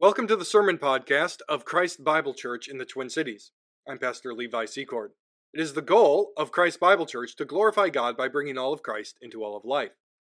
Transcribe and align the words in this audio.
Welcome 0.00 0.26
to 0.28 0.36
the 0.36 0.46
Sermon 0.46 0.78
Podcast 0.78 1.40
of 1.46 1.66
Christ 1.66 2.02
Bible 2.02 2.32
Church 2.32 2.68
in 2.68 2.78
the 2.78 2.86
Twin 2.86 3.10
Cities. 3.10 3.52
I'm 3.86 3.98
Pastor 3.98 4.32
Levi 4.32 4.64
Secord. 4.64 5.10
It 5.52 5.60
is 5.60 5.74
the 5.74 5.82
goal 5.82 6.32
of 6.38 6.50
Christ 6.50 6.80
Bible 6.80 7.04
Church 7.04 7.36
to 7.36 7.44
glorify 7.44 7.90
God 7.90 8.16
by 8.16 8.28
bringing 8.28 8.56
all 8.56 8.72
of 8.72 8.82
Christ 8.82 9.18
into 9.20 9.44
all 9.44 9.58
of 9.58 9.66
life. 9.66 9.90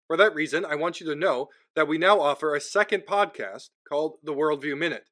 For 0.07 0.17
that 0.17 0.35
reason, 0.35 0.65
I 0.65 0.75
want 0.75 0.99
you 0.99 1.05
to 1.07 1.15
know 1.15 1.47
that 1.77 1.87
we 1.87 1.97
now 1.97 2.19
offer 2.19 2.53
a 2.53 2.59
second 2.59 3.03
podcast 3.07 3.69
called 3.87 4.17
the 4.21 4.33
Worldview 4.33 4.77
Minute. 4.77 5.05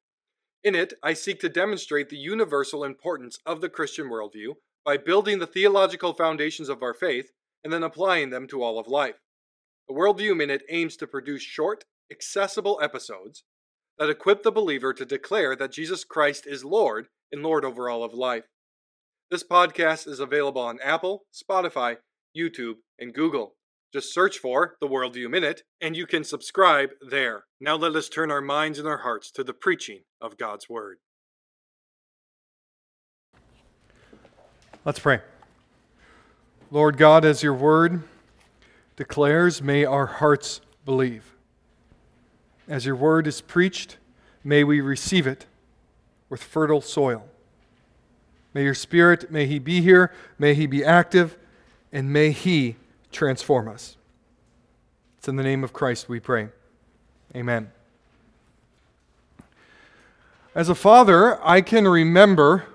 In 0.62 0.74
it, 0.74 0.92
I 1.02 1.14
seek 1.14 1.40
to 1.40 1.48
demonstrate 1.48 2.10
the 2.10 2.18
universal 2.18 2.84
importance 2.84 3.38
of 3.46 3.62
the 3.62 3.70
Christian 3.70 4.10
worldview 4.10 4.56
by 4.84 4.98
building 4.98 5.38
the 5.38 5.46
theological 5.46 6.12
foundations 6.12 6.68
of 6.68 6.82
our 6.82 6.92
faith 6.92 7.30
and 7.64 7.72
then 7.72 7.82
applying 7.82 8.28
them 8.28 8.46
to 8.48 8.62
all 8.62 8.78
of 8.78 8.86
life. 8.86 9.16
The 9.88 9.94
Worldview 9.94 10.36
Minute 10.36 10.62
aims 10.68 10.98
to 10.98 11.06
produce 11.06 11.40
short, 11.40 11.86
accessible 12.10 12.78
episodes 12.82 13.44
that 13.98 14.10
equip 14.10 14.42
the 14.42 14.52
believer 14.52 14.92
to 14.92 15.04
declare 15.04 15.54
that 15.56 15.72
Jesus 15.72 16.04
Christ 16.04 16.46
is 16.46 16.64
Lord 16.64 17.08
and 17.30 17.42
Lord 17.42 17.64
over 17.64 17.88
all 17.88 18.04
of 18.04 18.14
life. 18.14 18.44
This 19.30 19.44
podcast 19.44 20.06
is 20.06 20.20
available 20.20 20.62
on 20.62 20.78
Apple, 20.82 21.22
Spotify, 21.32 21.96
YouTube, 22.36 22.76
and 22.98 23.14
Google. 23.14 23.54
Just 23.92 24.12
search 24.12 24.38
for 24.38 24.76
the 24.80 24.88
Worldview 24.88 25.30
Minute 25.30 25.62
and 25.80 25.96
you 25.96 26.06
can 26.06 26.24
subscribe 26.24 26.90
there. 27.06 27.44
Now 27.60 27.76
let 27.76 27.94
us 27.94 28.08
turn 28.08 28.30
our 28.30 28.40
minds 28.40 28.78
and 28.78 28.88
our 28.88 28.98
hearts 28.98 29.30
to 29.32 29.44
the 29.44 29.52
preaching 29.52 30.00
of 30.20 30.38
God's 30.38 30.68
Word. 30.68 30.98
Let's 34.84 34.98
pray. 34.98 35.20
Lord 36.72 36.96
God, 36.96 37.24
as 37.24 37.42
your 37.42 37.54
word 37.54 38.02
declares, 38.96 39.62
may 39.62 39.84
our 39.84 40.06
hearts 40.06 40.60
believe. 40.84 41.36
As 42.68 42.86
your 42.86 42.96
word 42.96 43.26
is 43.26 43.40
preached, 43.40 43.98
may 44.44 44.64
we 44.64 44.80
receive 44.80 45.26
it 45.26 45.46
with 46.28 46.42
fertile 46.42 46.80
soil. 46.80 47.24
May 48.54 48.64
your 48.64 48.74
spirit, 48.74 49.30
may 49.30 49.46
he 49.46 49.58
be 49.58 49.80
here, 49.80 50.12
may 50.38 50.54
he 50.54 50.66
be 50.66 50.84
active, 50.84 51.36
and 51.92 52.12
may 52.12 52.30
he 52.30 52.76
transform 53.10 53.68
us. 53.68 53.96
It's 55.18 55.28
in 55.28 55.36
the 55.36 55.42
name 55.42 55.64
of 55.64 55.72
Christ 55.72 56.08
we 56.08 56.20
pray. 56.20 56.48
Amen. 57.34 57.70
As 60.54 60.68
a 60.68 60.74
father, 60.74 61.38
I 61.46 61.62
can 61.62 61.88
remember 61.88 62.66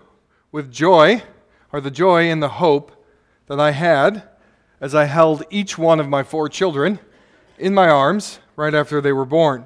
with 0.52 0.72
joy, 0.72 1.22
or 1.72 1.82
the 1.82 1.92
joy 1.92 2.30
and 2.30 2.42
the 2.42 2.50
hope 2.50 3.06
that 3.48 3.60
I 3.60 3.72
had 3.72 4.24
as 4.82 4.96
I 4.96 5.06
held 5.06 5.44
each 5.50 5.78
one 5.78 6.00
of 6.00 6.08
my 6.08 6.24
four 6.24 6.50
children 6.50 7.00
in 7.58 7.74
my 7.74 7.90
arms 7.90 8.40
right 8.56 8.74
after 8.74 9.02
they 9.02 9.12
were 9.12 9.26
born. 9.26 9.66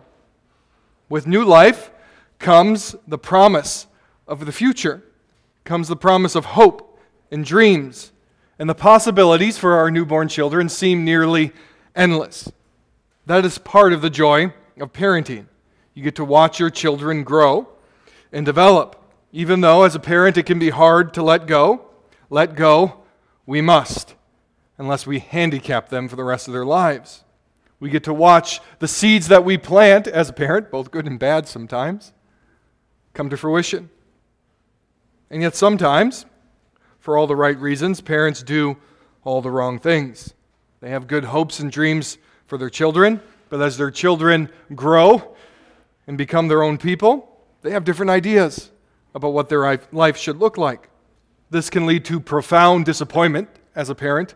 With 1.11 1.27
new 1.27 1.43
life 1.43 1.91
comes 2.39 2.95
the 3.05 3.17
promise 3.17 3.85
of 4.29 4.45
the 4.45 4.53
future, 4.53 5.03
comes 5.65 5.89
the 5.89 5.97
promise 5.97 6.35
of 6.35 6.45
hope 6.45 6.97
and 7.29 7.43
dreams 7.43 8.13
and 8.57 8.69
the 8.69 8.75
possibilities 8.75 9.57
for 9.57 9.73
our 9.73 9.91
newborn 9.91 10.29
children 10.29 10.69
seem 10.69 11.03
nearly 11.03 11.51
endless. 11.97 12.49
That 13.25 13.43
is 13.43 13.57
part 13.57 13.91
of 13.91 14.01
the 14.01 14.09
joy 14.09 14.53
of 14.79 14.93
parenting. 14.93 15.47
You 15.93 16.01
get 16.01 16.15
to 16.15 16.23
watch 16.23 16.61
your 16.61 16.69
children 16.69 17.25
grow 17.25 17.67
and 18.31 18.45
develop. 18.45 18.95
Even 19.33 19.59
though, 19.59 19.83
as 19.83 19.95
a 19.95 19.99
parent, 19.99 20.37
it 20.37 20.45
can 20.45 20.59
be 20.59 20.69
hard 20.69 21.13
to 21.15 21.21
let 21.21 21.45
go, 21.45 21.87
let 22.29 22.55
go 22.55 23.01
we 23.45 23.59
must, 23.59 24.15
unless 24.77 25.05
we 25.05 25.19
handicap 25.19 25.89
them 25.89 26.07
for 26.07 26.15
the 26.15 26.23
rest 26.23 26.47
of 26.47 26.53
their 26.53 26.65
lives. 26.65 27.25
We 27.81 27.89
get 27.89 28.03
to 28.03 28.13
watch 28.13 28.61
the 28.77 28.87
seeds 28.87 29.27
that 29.29 29.43
we 29.43 29.57
plant 29.57 30.07
as 30.07 30.29
a 30.29 30.33
parent, 30.33 30.69
both 30.69 30.91
good 30.91 31.07
and 31.07 31.17
bad 31.19 31.47
sometimes, 31.47 32.13
come 33.15 33.27
to 33.31 33.35
fruition. 33.35 33.89
And 35.31 35.41
yet, 35.41 35.55
sometimes 35.55 36.27
for 36.99 37.17
all 37.17 37.25
the 37.25 37.35
right 37.35 37.57
reasons, 37.57 37.99
parents 37.99 38.43
do 38.43 38.77
all 39.23 39.41
the 39.41 39.49
wrong 39.49 39.79
things. 39.79 40.35
They 40.79 40.91
have 40.91 41.07
good 41.07 41.25
hopes 41.25 41.59
and 41.59 41.71
dreams 41.71 42.19
for 42.45 42.59
their 42.59 42.69
children, 42.69 43.19
but 43.49 43.59
as 43.59 43.77
their 43.77 43.89
children 43.89 44.51
grow 44.75 45.35
and 46.05 46.19
become 46.19 46.49
their 46.49 46.61
own 46.61 46.77
people, 46.77 47.35
they 47.63 47.71
have 47.71 47.83
different 47.83 48.11
ideas 48.11 48.69
about 49.15 49.33
what 49.33 49.49
their 49.49 49.79
life 49.91 50.17
should 50.17 50.37
look 50.37 50.55
like. 50.55 50.87
This 51.49 51.71
can 51.71 51.87
lead 51.87 52.05
to 52.05 52.19
profound 52.19 52.85
disappointment 52.85 53.49
as 53.75 53.89
a 53.89 53.95
parent 53.95 54.35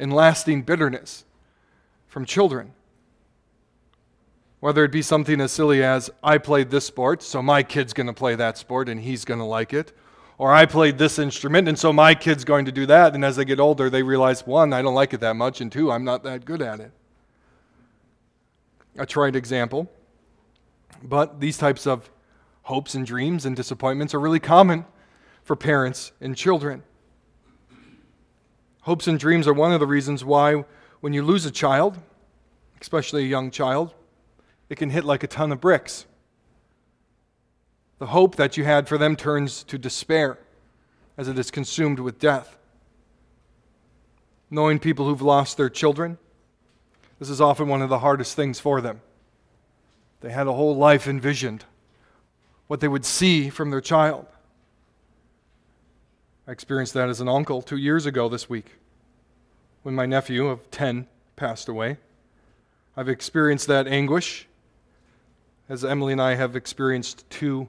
and 0.00 0.12
lasting 0.12 0.62
bitterness 0.62 1.24
from 2.12 2.26
children. 2.26 2.74
Whether 4.60 4.84
it 4.84 4.92
be 4.92 5.00
something 5.00 5.40
as 5.40 5.50
silly 5.50 5.82
as, 5.82 6.10
I 6.22 6.36
played 6.36 6.68
this 6.68 6.84
sport, 6.84 7.22
so 7.22 7.40
my 7.40 7.62
kid's 7.62 7.94
going 7.94 8.06
to 8.06 8.12
play 8.12 8.34
that 8.34 8.58
sport 8.58 8.90
and 8.90 9.00
he's 9.00 9.24
going 9.24 9.40
to 9.40 9.46
like 9.46 9.72
it, 9.72 9.96
or 10.36 10.52
I 10.52 10.66
played 10.66 10.98
this 10.98 11.18
instrument, 11.18 11.68
and 11.68 11.78
so 11.78 11.90
my 11.90 12.14
kid's 12.14 12.44
going 12.44 12.66
to 12.66 12.72
do 12.72 12.84
that. 12.84 13.14
And 13.14 13.24
as 13.24 13.36
they 13.36 13.46
get 13.46 13.58
older, 13.58 13.88
they 13.88 14.02
realize 14.02 14.46
one, 14.46 14.74
I 14.74 14.82
don't 14.82 14.94
like 14.94 15.14
it 15.14 15.20
that 15.20 15.36
much, 15.36 15.62
and 15.62 15.72
two, 15.72 15.90
I'm 15.90 16.04
not 16.04 16.22
that 16.24 16.44
good 16.44 16.60
at 16.60 16.80
it. 16.80 16.92
A 18.98 19.06
trite 19.06 19.34
example. 19.34 19.90
But 21.02 21.40
these 21.40 21.56
types 21.56 21.86
of 21.86 22.10
hopes 22.64 22.94
and 22.94 23.06
dreams 23.06 23.46
and 23.46 23.56
disappointments 23.56 24.12
are 24.12 24.20
really 24.20 24.38
common 24.38 24.84
for 25.44 25.56
parents 25.56 26.12
and 26.20 26.36
children. 26.36 26.82
Hopes 28.82 29.06
and 29.06 29.18
dreams 29.18 29.48
are 29.48 29.54
one 29.54 29.72
of 29.72 29.80
the 29.80 29.86
reasons 29.86 30.26
why, 30.26 30.62
when 31.02 31.12
you 31.12 31.22
lose 31.22 31.44
a 31.44 31.50
child, 31.50 31.98
especially 32.80 33.24
a 33.24 33.26
young 33.26 33.50
child, 33.50 33.92
it 34.68 34.76
can 34.76 34.88
hit 34.88 35.04
like 35.04 35.24
a 35.24 35.26
ton 35.26 35.50
of 35.50 35.60
bricks. 35.60 36.06
The 37.98 38.06
hope 38.06 38.36
that 38.36 38.56
you 38.56 38.62
had 38.62 38.86
for 38.86 38.96
them 38.96 39.16
turns 39.16 39.64
to 39.64 39.78
despair 39.78 40.38
as 41.18 41.26
it 41.26 41.36
is 41.36 41.50
consumed 41.50 41.98
with 41.98 42.20
death. 42.20 42.56
Knowing 44.48 44.78
people 44.78 45.04
who've 45.04 45.20
lost 45.20 45.56
their 45.56 45.68
children, 45.68 46.18
this 47.18 47.28
is 47.28 47.40
often 47.40 47.66
one 47.66 47.82
of 47.82 47.88
the 47.88 47.98
hardest 47.98 48.36
things 48.36 48.60
for 48.60 48.80
them. 48.80 49.00
They 50.20 50.30
had 50.30 50.46
a 50.46 50.52
whole 50.52 50.76
life 50.76 51.08
envisioned, 51.08 51.64
what 52.68 52.78
they 52.78 52.86
would 52.86 53.04
see 53.04 53.50
from 53.50 53.70
their 53.70 53.80
child. 53.80 54.26
I 56.46 56.52
experienced 56.52 56.94
that 56.94 57.08
as 57.08 57.20
an 57.20 57.28
uncle 57.28 57.60
two 57.60 57.76
years 57.76 58.06
ago 58.06 58.28
this 58.28 58.48
week 58.48 58.76
when 59.82 59.94
my 59.94 60.06
nephew 60.06 60.46
of 60.46 60.70
10 60.70 61.06
passed 61.36 61.68
away. 61.68 61.96
I've 62.96 63.08
experienced 63.08 63.66
that 63.68 63.86
anguish 63.86 64.46
as 65.68 65.84
Emily 65.84 66.12
and 66.12 66.20
I 66.20 66.34
have 66.34 66.54
experienced 66.54 67.28
two 67.30 67.68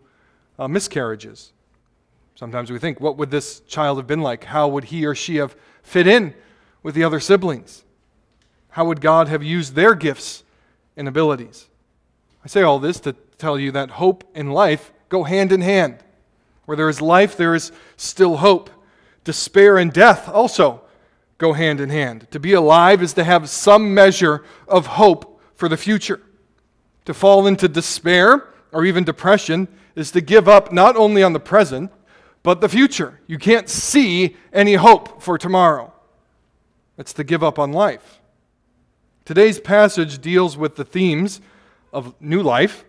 uh, 0.59 0.67
miscarriages. 0.67 1.53
Sometimes 2.35 2.71
we 2.71 2.79
think, 2.79 2.99
what 2.99 3.17
would 3.17 3.31
this 3.31 3.61
child 3.61 3.97
have 3.97 4.07
been 4.07 4.21
like? 4.21 4.43
How 4.43 4.67
would 4.67 4.85
he 4.85 5.05
or 5.05 5.15
she 5.15 5.37
have 5.37 5.55
fit 5.81 6.07
in 6.07 6.33
with 6.81 6.95
the 6.95 7.03
other 7.03 7.19
siblings? 7.19 7.83
How 8.69 8.85
would 8.85 9.01
God 9.01 9.27
have 9.27 9.43
used 9.43 9.75
their 9.75 9.95
gifts 9.95 10.43
and 10.97 11.07
abilities? 11.07 11.69
I 12.43 12.47
say 12.47 12.63
all 12.63 12.79
this 12.79 12.99
to 13.01 13.13
tell 13.37 13.59
you 13.59 13.71
that 13.71 13.91
hope 13.91 14.23
and 14.35 14.53
life 14.53 14.91
go 15.09 15.23
hand 15.23 15.51
in 15.51 15.61
hand. 15.61 15.99
Where 16.65 16.75
there 16.75 16.89
is 16.89 17.01
life, 17.01 17.37
there 17.37 17.55
is 17.55 17.71
still 17.97 18.37
hope. 18.37 18.69
Despair 19.23 19.77
and 19.77 19.93
death 19.93 20.27
also 20.27 20.82
go 21.43 21.51
hand 21.51 21.81
in 21.81 21.89
hand. 21.89 22.25
To 22.31 22.39
be 22.39 22.53
alive 22.53 23.03
is 23.03 23.11
to 23.15 23.23
have 23.25 23.49
some 23.49 23.93
measure 23.93 24.45
of 24.65 24.85
hope 24.85 25.41
for 25.55 25.67
the 25.67 25.75
future. 25.75 26.21
To 27.03 27.13
fall 27.13 27.47
into 27.47 27.67
despair 27.67 28.47
or 28.71 28.85
even 28.85 29.03
depression 29.03 29.67
is 29.93 30.09
to 30.11 30.21
give 30.21 30.47
up 30.47 30.71
not 30.71 30.95
only 30.95 31.21
on 31.21 31.33
the 31.33 31.41
present, 31.41 31.91
but 32.43 32.61
the 32.61 32.69
future. 32.69 33.19
You 33.27 33.37
can't 33.37 33.67
see 33.67 34.37
any 34.53 34.75
hope 34.75 35.21
for 35.21 35.37
tomorrow. 35.37 35.91
It's 36.97 37.11
to 37.13 37.25
give 37.25 37.43
up 37.43 37.59
on 37.59 37.73
life. 37.73 38.21
Today's 39.25 39.59
passage 39.59 40.21
deals 40.21 40.55
with 40.55 40.77
the 40.77 40.85
themes 40.85 41.41
of 41.91 42.15
new 42.21 42.41
life, 42.41 42.85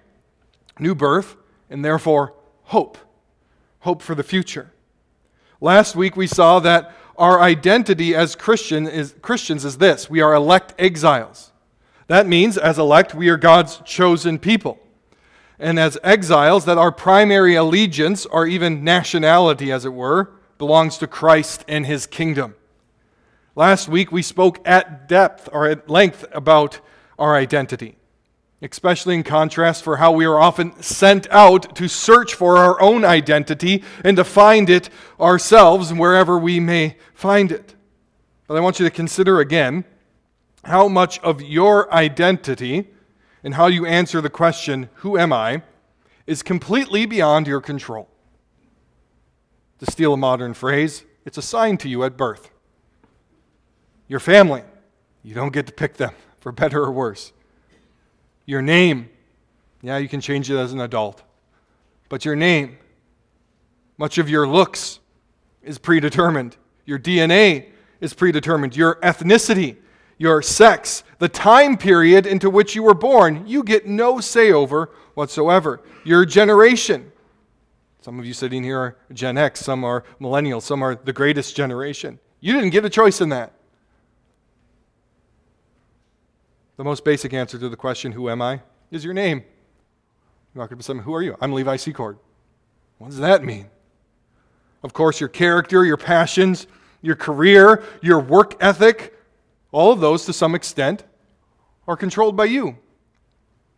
new 0.78 0.94
birth, 0.94 1.34
and 1.69 1.84
therefore 1.84 2.34
hope. 2.64 2.99
Hope 3.81 4.00
for 4.00 4.14
the 4.14 4.23
future. 4.23 4.70
Last 5.61 5.96
week 5.96 6.17
we 6.17 6.28
saw 6.28 6.61
that 6.61 6.94
our 7.16 7.40
identity 7.40 8.14
as 8.14 8.34
Christian 8.34 8.87
is, 8.87 9.14
Christians 9.22 9.64
is 9.64 9.78
this 9.78 10.11
we 10.11 10.20
are 10.20 10.34
elect 10.34 10.75
exiles. 10.78 11.52
That 12.06 12.26
means, 12.26 12.58
as 12.58 12.78
elect, 12.78 13.14
we 13.14 13.28
are 13.28 13.37
God's 13.37 13.78
chosen 13.84 14.38
people 14.38 14.78
and 15.58 15.78
as 15.78 15.99
exiles 16.02 16.64
that 16.64 16.78
our 16.78 16.93
primary 16.93 17.55
allegiance, 17.55 18.26
or 18.26 18.46
even 18.46 18.84
nationality 18.84 19.70
as 19.70 19.84
it 19.84 19.93
were, 19.93 20.31
belongs 20.58 20.99
to 20.99 21.06
Christ 21.06 21.64
and 21.69 21.87
his 21.87 22.06
kingdom. 22.06 22.55
Last 23.55 23.88
week 23.88 24.11
we 24.11 24.22
spoke 24.22 24.61
at 24.66 25.08
depth 25.08 25.49
or 25.52 25.66
at 25.66 25.88
length 25.88 26.25
about 26.32 26.81
our 27.19 27.37
identity, 27.37 27.96
especially 28.62 29.14
in 29.14 29.22
contrast 29.22 29.82
for 29.82 29.96
how 29.96 30.12
we 30.12 30.24
are 30.24 30.40
often 30.40 30.80
sent 30.82 31.30
out 31.30 31.74
to 31.76 31.88
search 31.88 32.34
for 32.34 32.56
our 32.56 32.80
own 32.80 33.04
identity 33.04 33.82
and 34.02 34.16
to 34.16 34.24
find 34.24 34.70
it 34.70 34.88
ourselves 35.20 35.92
wherever 35.92 36.38
we 36.38 36.60
may 36.60 36.96
find 37.12 37.52
it. 37.52 37.74
But 38.46 38.56
I 38.56 38.60
want 38.60 38.78
you 38.78 38.86
to 38.86 38.90
consider 38.90 39.40
again 39.40 39.84
how 40.64 40.88
much 40.88 41.18
of 41.20 41.42
your 41.42 41.92
identity 41.92 42.88
and 43.42 43.54
how 43.54 43.66
you 43.66 43.84
answer 43.84 44.20
the 44.20 44.30
question, 44.30 44.88
Who 44.96 45.18
am 45.18 45.32
I? 45.32 45.62
is 46.26 46.42
completely 46.42 47.04
beyond 47.04 47.46
your 47.46 47.60
control. 47.60 48.08
To 49.80 49.90
steal 49.90 50.14
a 50.14 50.16
modern 50.16 50.54
phrase, 50.54 51.04
it's 51.26 51.36
assigned 51.36 51.80
to 51.80 51.88
you 51.88 52.02
at 52.04 52.16
birth. 52.16 52.50
Your 54.08 54.20
family, 54.20 54.62
you 55.22 55.34
don't 55.34 55.52
get 55.52 55.66
to 55.66 55.72
pick 55.72 55.94
them, 55.94 56.14
for 56.40 56.52
better 56.52 56.82
or 56.82 56.92
worse. 56.92 57.32
Your 58.46 58.62
name, 58.62 59.08
yeah, 59.82 59.99
you 59.99 60.08
can 60.08 60.20
change 60.20 60.50
it 60.50 60.56
as 60.56 60.73
an 60.73 60.81
adult. 60.81 61.23
But 62.08 62.25
your 62.25 62.37
name, 62.37 62.79
much 63.96 64.19
of 64.19 64.29
your 64.29 64.46
looks 64.46 65.00
is 65.62 65.79
predetermined. 65.79 66.56
Your 66.85 66.99
DNA 66.99 67.70
is 68.00 68.12
predetermined. 68.12 68.76
Your 68.76 68.96
ethnicity, 68.96 69.76
your 70.19 70.43
sex, 70.43 71.05
the 71.19 71.29
time 71.29 71.76
period 71.76 72.26
into 72.26 72.50
which 72.50 72.75
you 72.75 72.82
were 72.82 72.94
born, 72.94 73.46
you 73.46 73.62
get 73.62 73.87
no 73.87 74.20
say 74.20 74.52
over 74.52 74.90
whatsoever. 75.14 75.81
Your 76.05 76.25
generation, 76.26 77.11
some 78.02 78.19
of 78.19 78.26
you 78.26 78.35
sitting 78.35 78.62
here 78.62 78.79
are 78.79 78.97
Gen 79.12 79.38
X, 79.38 79.61
some 79.61 79.85
are 79.85 80.05
millennials, 80.20 80.62
some 80.62 80.82
are 80.82 80.94
the 80.94 81.12
greatest 81.12 81.56
generation. 81.56 82.19
You 82.40 82.52
didn't 82.52 82.70
get 82.70 82.85
a 82.85 82.90
choice 82.90 83.23
in 83.23 83.31
that. 83.31 83.53
The 86.76 86.85
most 86.85 87.05
basic 87.05 87.32
answer 87.32 87.59
to 87.59 87.69
the 87.69 87.76
question, 87.76 88.12
Who 88.12 88.29
am 88.29 88.43
I? 88.43 88.61
is 88.91 89.05
your 89.05 89.15
name. 89.15 89.44
You 90.55 90.61
walk 90.61 90.73
up 90.73 90.79
to 90.79 90.85
someone, 90.85 91.05
Who 91.05 91.15
are 91.15 91.23
you? 91.23 91.37
I'm 91.41 91.53
Levi 91.53 91.76
Secord. 91.76 92.19
What 92.99 93.11
does 93.11 93.19
that 93.19 93.44
mean? 93.44 93.69
Of 94.82 94.93
course, 94.93 95.21
your 95.21 95.29
character, 95.29 95.85
your 95.85 95.97
passions, 95.97 96.67
your 97.00 97.17
career, 97.17 97.85
your 98.03 98.19
work 98.19 98.56
ethic, 98.61 99.17
all 99.71 99.93
of 99.93 100.00
those 100.00 100.25
to 100.26 100.32
some 100.32 100.55
extent 100.55 101.05
are 101.87 101.97
controlled 101.97 102.37
by 102.37 102.47
you. 102.47 102.76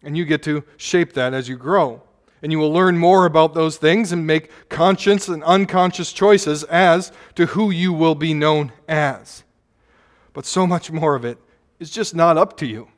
And 0.02 0.16
you 0.16 0.24
get 0.24 0.42
to 0.44 0.64
shape 0.76 1.12
that 1.14 1.34
as 1.34 1.48
you 1.48 1.56
grow. 1.56 2.02
And 2.42 2.52
you 2.52 2.58
will 2.58 2.72
learn 2.72 2.96
more 2.98 3.26
about 3.26 3.54
those 3.54 3.76
things 3.76 4.12
and 4.12 4.26
make 4.26 4.50
conscious 4.68 5.28
and 5.28 5.42
unconscious 5.44 6.12
choices 6.12 6.64
as 6.64 7.12
to 7.34 7.46
who 7.46 7.70
you 7.70 7.92
will 7.92 8.14
be 8.14 8.32
known 8.32 8.72
as. 8.88 9.42
But 10.32 10.46
so 10.46 10.66
much 10.66 10.90
more 10.90 11.14
of 11.14 11.24
it 11.24 11.38
is 11.78 11.90
just 11.90 12.14
not 12.14 12.36
up 12.38 12.56
to 12.58 12.66
you. 12.66 12.88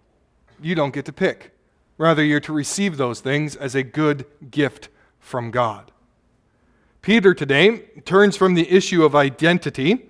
You 0.60 0.75
don't 0.75 0.94
get 0.94 1.04
to 1.06 1.12
pick. 1.12 1.52
Rather, 1.96 2.22
you're 2.25 2.40
to 2.40 2.52
receive 2.52 2.96
those 2.96 3.20
things 3.20 3.56
as 3.56 3.75
a 3.75 3.82
good 3.82 4.25
gift 4.50 4.88
from 5.19 5.50
God. 5.50 5.90
Peter 7.02 7.34
today 7.34 7.78
turns 8.04 8.36
from 8.36 8.54
the 8.54 8.70
issue 8.70 9.04
of 9.04 9.14
identity, 9.14 10.08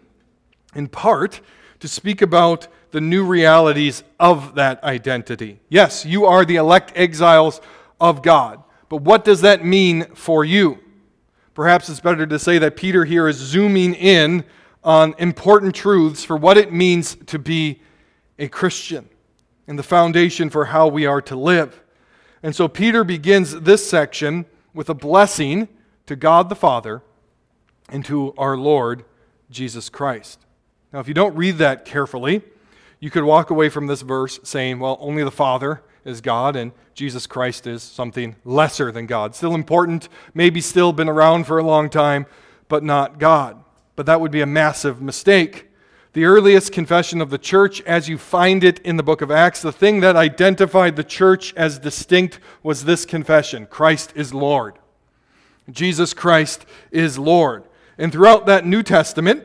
in 0.75 0.89
part, 0.89 1.41
to 1.81 1.89
speak 1.89 2.21
about 2.23 2.69
the 2.91 3.01
new 3.01 3.25
realities 3.25 4.03
of 4.19 4.55
that 4.55 4.83
identity. 4.83 5.61
Yes, 5.69 6.05
you 6.05 6.25
are 6.25 6.45
the 6.45 6.57
elect 6.57 6.93
exiles 6.97 7.61
of 8.01 8.23
God, 8.23 8.63
but 8.89 9.03
what 9.03 9.25
does 9.25 9.43
that 9.43 9.65
mean 9.65 10.07
for 10.15 10.45
you? 10.45 10.79
Perhaps 11.55 11.89
it's 11.89 12.01
better 12.01 12.27
to 12.27 12.39
say 12.39 12.59
that 12.59 12.77
Peter 12.77 13.05
here 13.05 13.29
is 13.29 13.37
zooming 13.37 13.95
in 13.95 14.45
on 14.85 15.15
important 15.19 15.75
truths 15.75 16.25
for 16.25 16.37
what 16.37 16.57
it 16.57 16.73
means 16.73 17.17
to 17.27 17.39
be 17.39 17.81
a 18.39 18.49
Christian 18.49 19.09
and 19.67 19.79
the 19.79 19.83
foundation 19.83 20.51
for 20.51 20.67
how 20.67 20.89
we 20.89 21.07
are 21.07 21.21
to 21.23 21.37
live. 21.37 21.83
And 22.43 22.55
so 22.55 22.69
Peter 22.69 23.05
begins 23.05 23.61
this 23.61 23.89
section 23.89 24.47
with 24.73 24.89
a 24.89 24.95
blessing 24.95 25.69
to 26.07 26.17
God 26.17 26.49
the 26.49 26.55
Father 26.55 27.03
and 27.89 28.05
to 28.05 28.35
our 28.39 28.57
Lord 28.57 29.05
Jesus 29.51 29.89
Christ. 29.89 30.41
Now, 30.93 31.01
if 31.01 31.09
you 31.09 31.15
don't 31.15 31.37
read 31.37 31.59
that 31.59 31.85
carefully, 31.85 32.43
you 33.01 33.11
could 33.11 33.25
walk 33.25 33.51
away 33.51 33.69
from 33.69 33.87
this 33.87 34.03
verse 34.03 34.41
saying, 34.43 34.79
well, 34.79 34.97
only 35.01 35.23
the 35.23 35.31
Father 35.31 35.83
is 36.05 36.21
God 36.21 36.57
and 36.57 36.73
Jesus 36.95 37.27
Christ 37.27 37.67
is 37.67 37.83
something 37.83 38.37
lesser 38.45 38.91
than 38.91 39.07
God. 39.07 39.35
Still 39.35 39.55
important, 39.55 40.09
maybe 40.35 40.61
still 40.61 40.93
been 40.93 41.09
around 41.09 41.45
for 41.45 41.59
a 41.59 41.63
long 41.63 41.91
time, 41.91 42.27
but 42.69 42.83
not 42.83 43.19
God. 43.19 43.63
But 43.97 44.07
that 44.07 44.21
would 44.21 44.31
be 44.31 44.41
a 44.41 44.47
massive 44.47 45.03
mistake 45.03 45.68
the 46.19 46.25
earliest 46.25 46.73
confession 46.73 47.21
of 47.21 47.31
the 47.31 47.39
church 47.39 47.81
as 47.83 48.09
you 48.09 48.19
find 48.19 48.65
it 48.65 48.81
in 48.81 48.97
the 48.97 49.05
book 49.05 49.23
of 49.23 49.31
Acts, 49.31 49.63
the 49.63 49.71
thing 49.71 50.01
that 50.01 50.17
identified 50.17 50.97
the 50.97 51.05
church 51.05 51.55
as 51.55 51.79
distinct 51.79 52.41
was 52.61 52.85
this 52.85 53.07
confession 53.07 53.67
Christ 53.67 54.13
is 54.17 54.35
Lord. 54.35 54.81
Jesus 55.71 56.13
Christ 56.13 56.67
is 56.91 57.21
Lord. 57.21 57.69
And 57.99 58.11
throughout 58.11 58.47
that 58.47 58.67
New 58.67 58.83
Testament, 58.83 59.45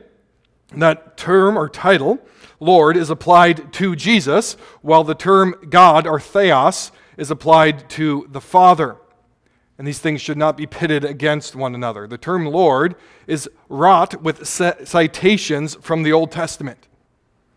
that 0.76 1.16
term 1.16 1.60
or 1.60 1.70
title, 1.70 2.18
Lord, 2.60 2.98
is 2.98 3.12
applied 3.12 3.72
to 3.74 3.96
Jesus, 3.96 4.54
while 4.82 5.04
the 5.04 5.14
term 5.14 5.54
God 5.70 6.08
or 6.08 6.20
theos 6.20 6.92
is 7.18 7.30
applied 7.30 7.88
to 7.92 8.28
the 8.32 8.42
Father. 8.42 8.98
And 9.78 9.88
these 9.88 10.00
things 10.00 10.22
should 10.22 10.38
not 10.38 10.56
be 10.56 10.68
pitted 10.68 11.04
against 11.04 11.56
one 11.56 11.74
another. 11.74 12.08
The 12.08 12.18
term 12.18 12.46
Lord 12.46 12.96
is 13.26 13.50
wrought 13.70 14.22
with 14.22 14.48
citations 14.48 15.76
from 15.76 16.04
the 16.04 16.14
Old 16.14 16.32
Testament. 16.32 16.88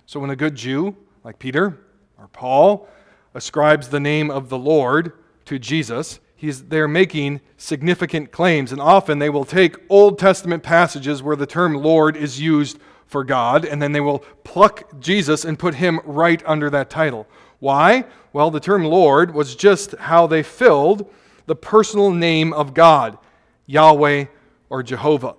So 0.06 0.20
when 0.20 0.30
a 0.30 0.36
good 0.36 0.54
Jew, 0.54 0.96
like 1.24 1.38
Peter 1.38 1.78
or 2.18 2.28
Paul, 2.28 2.88
ascribes 3.34 3.88
the 3.88 4.00
name 4.00 4.30
of 4.30 4.48
the 4.48 4.56
Lord 4.58 5.12
to 5.44 5.58
Jesus, 5.58 6.20
he's, 6.34 6.64
they're 6.64 6.88
making 6.88 7.42
significant 7.58 8.32
claims. 8.32 8.72
And 8.72 8.80
often 8.80 9.18
they 9.18 9.30
will 9.30 9.44
take 9.44 9.76
Old 9.90 10.18
Testament 10.18 10.62
passages 10.62 11.22
where 11.22 11.36
the 11.36 11.46
term 11.46 11.74
Lord 11.74 12.16
is 12.16 12.40
used 12.40 12.78
for 13.06 13.24
God, 13.24 13.64
and 13.64 13.80
then 13.80 13.92
they 13.92 14.00
will 14.00 14.20
pluck 14.42 15.00
Jesus 15.00 15.44
and 15.44 15.58
put 15.58 15.74
him 15.76 16.00
right 16.04 16.42
under 16.46 16.70
that 16.70 16.90
title. 16.90 17.26
Why? 17.58 18.04
Well, 18.32 18.50
the 18.50 18.60
term 18.60 18.84
Lord 18.84 19.34
was 19.34 19.54
just 19.54 19.92
how 19.92 20.26
they 20.26 20.42
filled 20.42 21.08
the 21.46 21.56
personal 21.56 22.10
name 22.10 22.52
of 22.52 22.74
God, 22.74 23.18
Yahweh 23.66 24.26
or 24.68 24.82
Jehovah. 24.82 25.36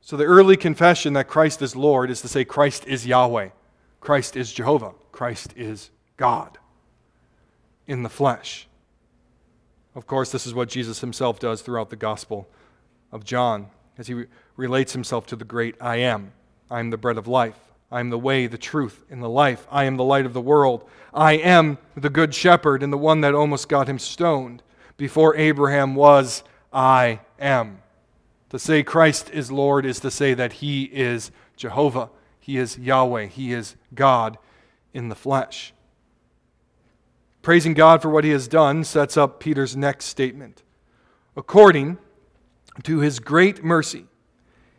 So 0.00 0.16
the 0.16 0.24
early 0.24 0.56
confession 0.56 1.12
that 1.12 1.28
Christ 1.28 1.62
is 1.62 1.76
Lord 1.76 2.10
is 2.10 2.20
to 2.22 2.28
say 2.28 2.44
Christ 2.44 2.86
is 2.86 3.06
Yahweh, 3.06 3.50
Christ 4.00 4.36
is 4.36 4.52
Jehovah, 4.52 4.92
Christ 5.12 5.54
is 5.56 5.90
God 6.16 6.58
in 7.86 8.02
the 8.02 8.08
flesh. 8.08 8.66
Of 9.94 10.06
course, 10.06 10.32
this 10.32 10.46
is 10.46 10.54
what 10.54 10.68
Jesus 10.68 11.00
himself 11.00 11.38
does 11.38 11.60
throughout 11.60 11.90
the 11.90 11.96
Gospel 11.96 12.48
of 13.12 13.24
John 13.24 13.68
as 13.98 14.06
he 14.06 14.14
re- 14.14 14.26
relates 14.56 14.94
himself 14.94 15.26
to 15.26 15.36
the 15.36 15.44
great 15.44 15.76
I 15.80 15.96
am. 15.96 16.32
I 16.70 16.80
am 16.80 16.90
the 16.90 16.96
bread 16.96 17.18
of 17.18 17.28
life. 17.28 17.58
I 17.90 18.00
am 18.00 18.08
the 18.08 18.18
way, 18.18 18.46
the 18.46 18.56
truth, 18.56 19.04
and 19.10 19.22
the 19.22 19.28
life. 19.28 19.66
I 19.70 19.84
am 19.84 19.98
the 19.98 20.04
light 20.04 20.24
of 20.24 20.32
the 20.32 20.40
world. 20.40 20.88
I 21.12 21.34
am 21.34 21.76
the 21.94 22.08
good 22.08 22.34
shepherd 22.34 22.82
and 22.82 22.90
the 22.90 22.96
one 22.98 23.20
that 23.20 23.34
almost 23.34 23.68
got 23.68 23.86
him 23.86 23.98
stoned 23.98 24.62
before 24.96 25.36
Abraham 25.36 25.94
was, 25.94 26.42
I 26.72 27.20
am. 27.38 27.82
To 28.50 28.58
say 28.58 28.82
Christ 28.82 29.30
is 29.30 29.50
Lord 29.50 29.86
is 29.86 30.00
to 30.00 30.10
say 30.10 30.34
that 30.34 30.54
he 30.54 30.84
is 30.84 31.30
Jehovah, 31.56 32.10
he 32.38 32.58
is 32.58 32.78
Yahweh, 32.78 33.26
he 33.26 33.52
is 33.52 33.76
God 33.94 34.36
in 34.92 35.08
the 35.08 35.14
flesh. 35.14 35.72
Praising 37.40 37.74
God 37.74 38.02
for 38.02 38.10
what 38.10 38.24
he 38.24 38.30
has 38.30 38.46
done 38.46 38.84
sets 38.84 39.16
up 39.16 39.40
Peter's 39.40 39.76
next 39.76 40.04
statement. 40.04 40.62
According 41.36 41.98
to 42.84 43.00
his 43.00 43.18
great 43.18 43.64
mercy, 43.64 44.04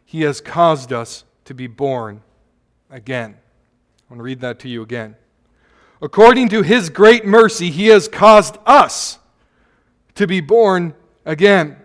he 0.05 0.21
has 0.21 0.39
caused 0.39 0.93
us 0.93 1.25
to 1.45 1.53
be 1.53 1.67
born 1.67 2.21
again. 2.89 3.35
I 3.35 4.13
want 4.13 4.19
to 4.19 4.23
read 4.23 4.41
that 4.41 4.59
to 4.59 4.69
you 4.69 4.81
again. 4.81 5.15
According 6.01 6.49
to 6.49 6.61
his 6.61 6.89
great 6.89 7.25
mercy, 7.25 7.69
he 7.69 7.87
has 7.87 8.07
caused 8.07 8.57
us 8.65 9.19
to 10.15 10.27
be 10.27 10.41
born 10.41 10.93
again. 11.25 11.77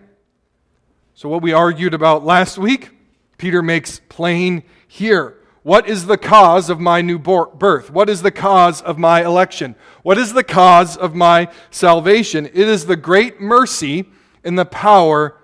So, 1.14 1.28
what 1.28 1.42
we 1.42 1.52
argued 1.52 1.94
about 1.94 2.24
last 2.24 2.58
week, 2.58 2.90
Peter 3.38 3.62
makes 3.62 4.00
plain 4.08 4.62
here. 4.86 5.36
What 5.62 5.88
is 5.88 6.06
the 6.06 6.16
cause 6.16 6.70
of 6.70 6.80
my 6.80 7.02
new 7.02 7.18
birth? 7.18 7.90
What 7.90 8.08
is 8.08 8.22
the 8.22 8.30
cause 8.30 8.80
of 8.80 8.96
my 8.96 9.24
election? 9.24 9.74
What 10.02 10.16
is 10.16 10.32
the 10.32 10.44
cause 10.44 10.96
of 10.96 11.14
my 11.14 11.48
salvation? 11.70 12.46
It 12.46 12.54
is 12.54 12.86
the 12.86 12.96
great 12.96 13.40
mercy 13.40 14.06
and 14.44 14.58
the 14.58 14.64
power 14.64 15.36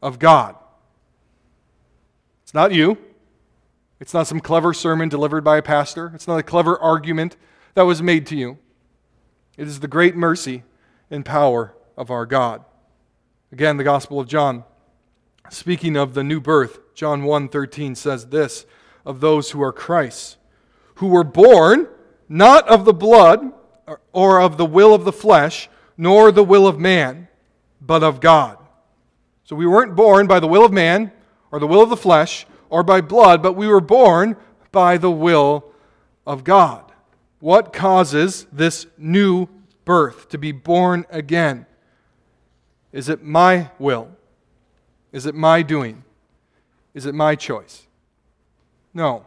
of 0.00 0.18
God. 0.18 0.54
It's 2.44 2.54
not 2.54 2.72
you. 2.72 2.96
It's 3.98 4.14
not 4.14 4.26
some 4.26 4.40
clever 4.40 4.72
sermon 4.72 5.08
delivered 5.08 5.42
by 5.42 5.56
a 5.58 5.62
pastor. 5.62 6.12
It's 6.14 6.28
not 6.28 6.38
a 6.38 6.42
clever 6.42 6.78
argument 6.78 7.36
that 7.74 7.82
was 7.82 8.00
made 8.00 8.26
to 8.28 8.36
you. 8.36 8.58
It 9.56 9.66
is 9.66 9.80
the 9.80 9.88
great 9.88 10.14
mercy 10.14 10.62
and 11.10 11.24
power 11.24 11.74
of 11.96 12.10
our 12.10 12.26
God. 12.26 12.64
Again, 13.52 13.76
the 13.76 13.84
Gospel 13.84 14.20
of 14.20 14.28
John, 14.28 14.64
speaking 15.50 15.96
of 15.96 16.14
the 16.14 16.24
new 16.24 16.40
birth, 16.40 16.94
John 16.94 17.22
1:13 17.22 17.94
says 17.94 18.26
this 18.26 18.66
of 19.04 19.20
those 19.20 19.52
who 19.52 19.62
are 19.62 19.72
Christ's, 19.72 20.36
who 20.96 21.08
were 21.08 21.24
born 21.24 21.88
not 22.28 22.66
of 22.68 22.84
the 22.84 22.92
blood 22.92 23.52
or 24.12 24.40
of 24.40 24.56
the 24.56 24.66
will 24.66 24.94
of 24.94 25.04
the 25.04 25.12
flesh, 25.12 25.68
nor 25.96 26.32
the 26.32 26.44
will 26.44 26.66
of 26.66 26.78
man, 26.78 27.28
but 27.80 28.02
of 28.02 28.20
God. 28.20 28.58
So 29.44 29.54
we 29.54 29.66
weren't 29.66 29.94
born 29.94 30.26
by 30.26 30.40
the 30.40 30.48
will 30.48 30.64
of 30.64 30.72
man 30.72 31.12
or 31.52 31.60
the 31.60 31.66
will 31.66 31.82
of 31.82 31.90
the 31.90 31.96
flesh 31.96 32.46
or 32.68 32.82
by 32.82 33.00
blood, 33.00 33.42
but 33.42 33.52
we 33.52 33.68
were 33.68 33.80
born 33.80 34.36
by 34.72 34.96
the 34.96 35.10
will 35.10 35.66
of 36.26 36.42
God. 36.42 36.92
What 37.38 37.72
causes 37.72 38.46
this 38.50 38.86
new 38.98 39.46
birth 39.84 40.28
to 40.30 40.38
be 40.38 40.50
born 40.50 41.06
again? 41.10 41.65
Is 42.96 43.10
it 43.10 43.22
my 43.22 43.68
will? 43.78 44.08
Is 45.12 45.26
it 45.26 45.34
my 45.34 45.60
doing? 45.60 46.02
Is 46.94 47.04
it 47.04 47.14
my 47.14 47.34
choice? 47.34 47.86
No. 48.94 49.26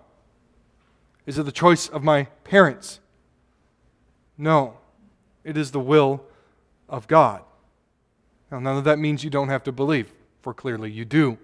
Is 1.28 1.38
it 1.38 1.44
the 1.44 1.52
choice 1.52 1.88
of 1.88 2.04
my 2.04 2.24
parents? 2.44 3.00
No. 4.40 4.80
It 5.44 5.56
is 5.56 5.70
the 5.70 5.80
will 5.80 6.24
of 6.90 7.08
God. 7.08 7.44
Now, 8.50 8.58
none 8.58 8.76
of 8.76 8.86
that 8.86 8.98
means 8.98 9.24
you 9.24 9.30
don't 9.30 9.50
have 9.50 9.66
to 9.66 9.72
believe, 9.72 10.12
for 10.42 10.52
clearly 10.52 10.90
you 10.90 11.06
do. 11.06 11.38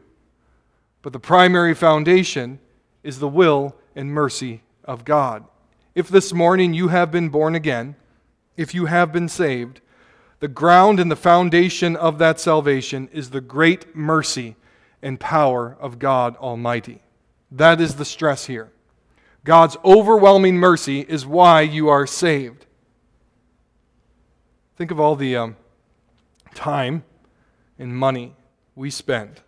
But 1.03 1.13
the 1.13 1.19
primary 1.19 1.75
foundation 1.75 2.57
is 3.03 3.19
the 3.19 3.27
will 3.27 3.75
and 3.95 4.11
mercy 4.11 4.63
of 4.83 5.05
God. 5.05 5.45
If 5.93 6.07
this 6.07 6.33
morning 6.33 6.73
you 6.73 6.87
have 6.87 7.11
been 7.11 7.29
born 7.29 7.53
again, 7.53 7.95
if 8.57 8.73
you 8.73 8.87
have 8.87 9.11
been 9.13 9.29
saved, 9.29 9.79
the 10.45 10.49
ground 10.49 10.99
and 10.99 11.09
the 11.09 11.15
foundation 11.15 11.95
of 11.95 12.19
that 12.19 12.39
salvation 12.39 13.09
is 13.11 13.31
the 13.31 13.41
great 13.41 13.95
mercy 13.95 14.55
and 15.01 15.19
power 15.19 15.75
of 15.79 15.97
God 15.97 16.37
Almighty. 16.37 17.01
That 17.49 17.81
is 17.81 17.95
the 17.95 18.05
stress 18.05 18.45
here. 18.45 18.71
God's 19.43 19.75
overwhelming 19.83 20.57
mercy 20.57 20.99
is 20.99 21.25
why 21.25 21.61
you 21.61 21.89
are 21.89 22.05
saved. 22.05 22.67
Think 24.75 24.91
of 24.91 24.99
all 24.99 25.15
the 25.15 25.35
um, 25.35 25.55
time 26.53 27.03
and 27.79 27.97
money 27.97 28.35
we 28.75 28.91
spend 28.91 29.41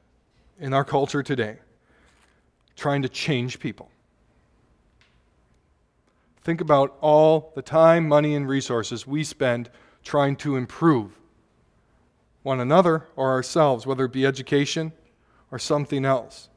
in 0.59 0.73
our 0.73 0.83
culture 0.83 1.21
today 1.21 1.59
trying 2.75 3.03
to 3.03 3.09
change 3.09 3.59
people. 3.59 3.91
Think 6.41 6.59
about 6.59 6.97
all 7.01 7.51
the 7.53 7.61
time, 7.61 8.07
money, 8.07 8.33
and 8.33 8.49
resources 8.49 9.05
we 9.05 9.23
spend 9.23 9.69
trying 10.07 10.37
to 10.37 10.55
improve 10.55 11.11
one 12.41 12.61
another 12.61 13.05
or 13.17 13.29
ourselves, 13.29 13.85
whether 13.85 14.05
it 14.05 14.13
be 14.13 14.25
education 14.25 14.93
or 15.51 15.59
something 15.59 16.05
else. 16.05 16.47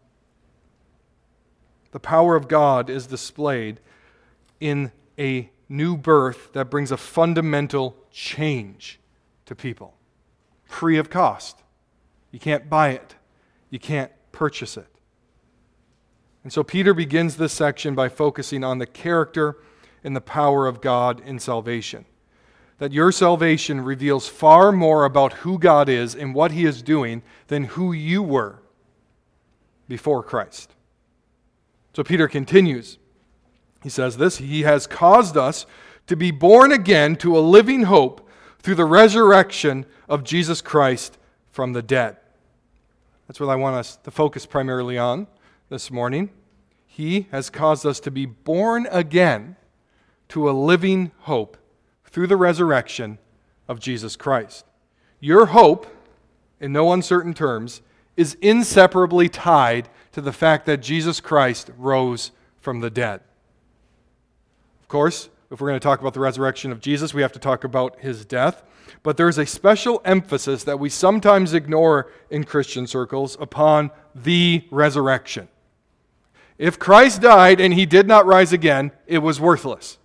The 1.90 1.99
power 1.99 2.37
of 2.37 2.47
God 2.47 2.88
is 2.88 3.09
displayed 3.09 3.80
in 4.61 4.92
a 5.19 5.50
new 5.69 5.97
birth 5.97 6.52
that 6.52 6.71
brings 6.71 6.92
a 6.92 6.97
fundamental 6.97 7.97
change 8.12 9.00
to 9.47 9.57
people, 9.57 9.95
free 10.64 10.97
of 10.97 11.11
cost. 11.11 11.57
You 12.30 12.38
can't 12.38 12.71
buy 12.71 12.90
it, 12.90 13.16
you 13.69 13.80
can't 13.80 14.12
purchase 14.30 14.76
it. 14.76 14.87
And 16.45 16.52
so 16.52 16.62
Peter 16.62 16.95
begins 16.95 17.37
this 17.37 17.52
section 17.52 17.97
by 17.97 18.09
focusing 18.09 18.62
on 18.62 18.78
the 18.78 18.87
character 18.87 19.57
and 20.04 20.14
the 20.14 20.21
power 20.21 20.69
of 20.69 20.80
God 20.80 21.21
in 21.26 21.40
salvation 21.40 22.07
that 22.81 22.93
your 22.95 23.13
salvation 23.13 23.83
reveals 23.83 24.27
far 24.27 24.73
more 24.73 25.05
about 25.05 25.35
who 25.35 25.59
God 25.59 25.87
is 25.87 26.15
and 26.15 26.35
what 26.35 26.51
He 26.51 26.65
is 26.65 26.81
doing 26.81 27.23
than 27.49 27.65
who 27.65 27.93
you 27.93 28.23
were 28.23 28.59
before 29.87 30.23
Christ. 30.23 30.75
So 31.95 32.03
Peter 32.03 32.27
continues. 32.27 32.99
He 33.83 33.91
says 33.91 34.17
this 34.17 34.39
He 34.39 34.63
has 34.63 34.87
caused 34.87 35.37
us 35.37 35.67
to 36.07 36.17
be 36.17 36.31
born 36.31 36.73
again 36.73 37.17
to 37.17 37.37
a 37.37 37.41
living 37.41 37.83
hope 37.83 38.27
through 38.61 38.77
the 38.77 38.87
resurrection 38.87 39.85
of 40.09 40.25
Jesus 40.25 40.63
Christ 40.63 41.19
from 41.53 41.75
the 41.75 41.83
dead. 41.83 42.17
That's 43.29 43.39
what 43.39 43.51
I 43.51 43.57
want 43.57 43.77
us 43.77 43.97
to 44.05 44.11
focus 44.11 44.47
primarily 44.47 44.97
on 44.97 45.27
this 45.69 45.91
morning. 45.91 46.31
He 46.87 47.29
has 47.31 47.51
caused 47.51 47.85
us 47.85 48.01
to 48.01 48.11
be 48.11 48.25
born 48.25 48.89
again 48.91 49.57
to 50.31 50.49
a 50.49 50.53
living 50.53 51.13
hope 51.21 51.59
through 52.11 52.26
the 52.26 52.37
resurrection 52.37 53.19
of 53.69 53.81
Jesus 53.81 54.17
Christ. 54.17 54.64
Your 55.21 55.47
hope, 55.47 55.87
in 56.61 56.73
no 56.73 56.93
uncertain 56.93 57.35
terms, 57.35 57.83
is 58.17 58.37
inseparably 58.40 59.29
tied 59.29 59.88
to 60.12 60.21
the 60.21 60.33
fact 60.33 60.67
that 60.67 60.79
Jesus 60.79 61.21
Christ 61.21 61.71
rose 61.79 62.33
from 62.61 62.81
the 62.81 62.90
dead. 62.90 63.21
Of 64.83 64.88
course, 64.88 65.29
if 65.50 65.61
we're 65.61 65.69
going 65.69 65.81
to 65.81 65.85
talk 65.85 66.00
about 66.00 66.14
the 66.14 66.21
resurrection 66.21 66.73
of 66.73 66.81
Jesus, 66.81 67.14
we 67.14 67.23
have 67.23 67.33
to 67.33 67.38
talk 67.38 67.64
about 67.64 67.99
his 68.00 68.25
death. 68.25 68.62
But 69.02 69.17
there's 69.17 69.38
a 69.38 69.47
special 69.47 70.02
emphasis 70.05 70.64
that 70.64 70.79
we 70.79 70.88
sometimes 70.88 71.55
ignore 71.55 72.11
in 72.29 72.45
Christian 72.45 72.87
circles 72.87 73.37
upon 73.40 73.90
the 74.14 74.64
resurrection. 74.71 75.49
If 76.59 76.79
Christ 76.79 77.23
died 77.23 77.61
and 77.61 77.73
he 77.73 77.87
did 77.87 78.07
not 78.07 78.26
rise 78.26 78.52
again, 78.52 78.93
it 79.07 79.19
was 79.19 79.40
worthless. 79.40 79.99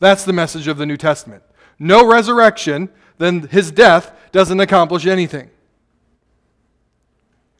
That's 0.00 0.24
the 0.24 0.32
message 0.32 0.66
of 0.66 0.78
the 0.78 0.86
New 0.86 0.96
Testament. 0.96 1.44
No 1.78 2.06
resurrection, 2.06 2.88
then 3.18 3.48
his 3.48 3.70
death 3.70 4.12
doesn't 4.32 4.60
accomplish 4.60 5.06
anything. 5.06 5.50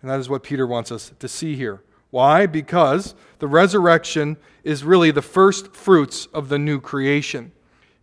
And 0.02 0.10
that 0.10 0.18
is 0.18 0.28
what 0.28 0.42
Peter 0.42 0.66
wants 0.66 0.90
us 0.90 1.12
to 1.18 1.28
see 1.28 1.54
here. 1.54 1.82
Why? 2.10 2.46
Because 2.46 3.14
the 3.38 3.46
resurrection 3.46 4.36
is 4.64 4.82
really 4.82 5.10
the 5.10 5.22
first 5.22 5.74
fruits 5.74 6.26
of 6.34 6.48
the 6.48 6.58
new 6.58 6.80
creation. 6.80 7.52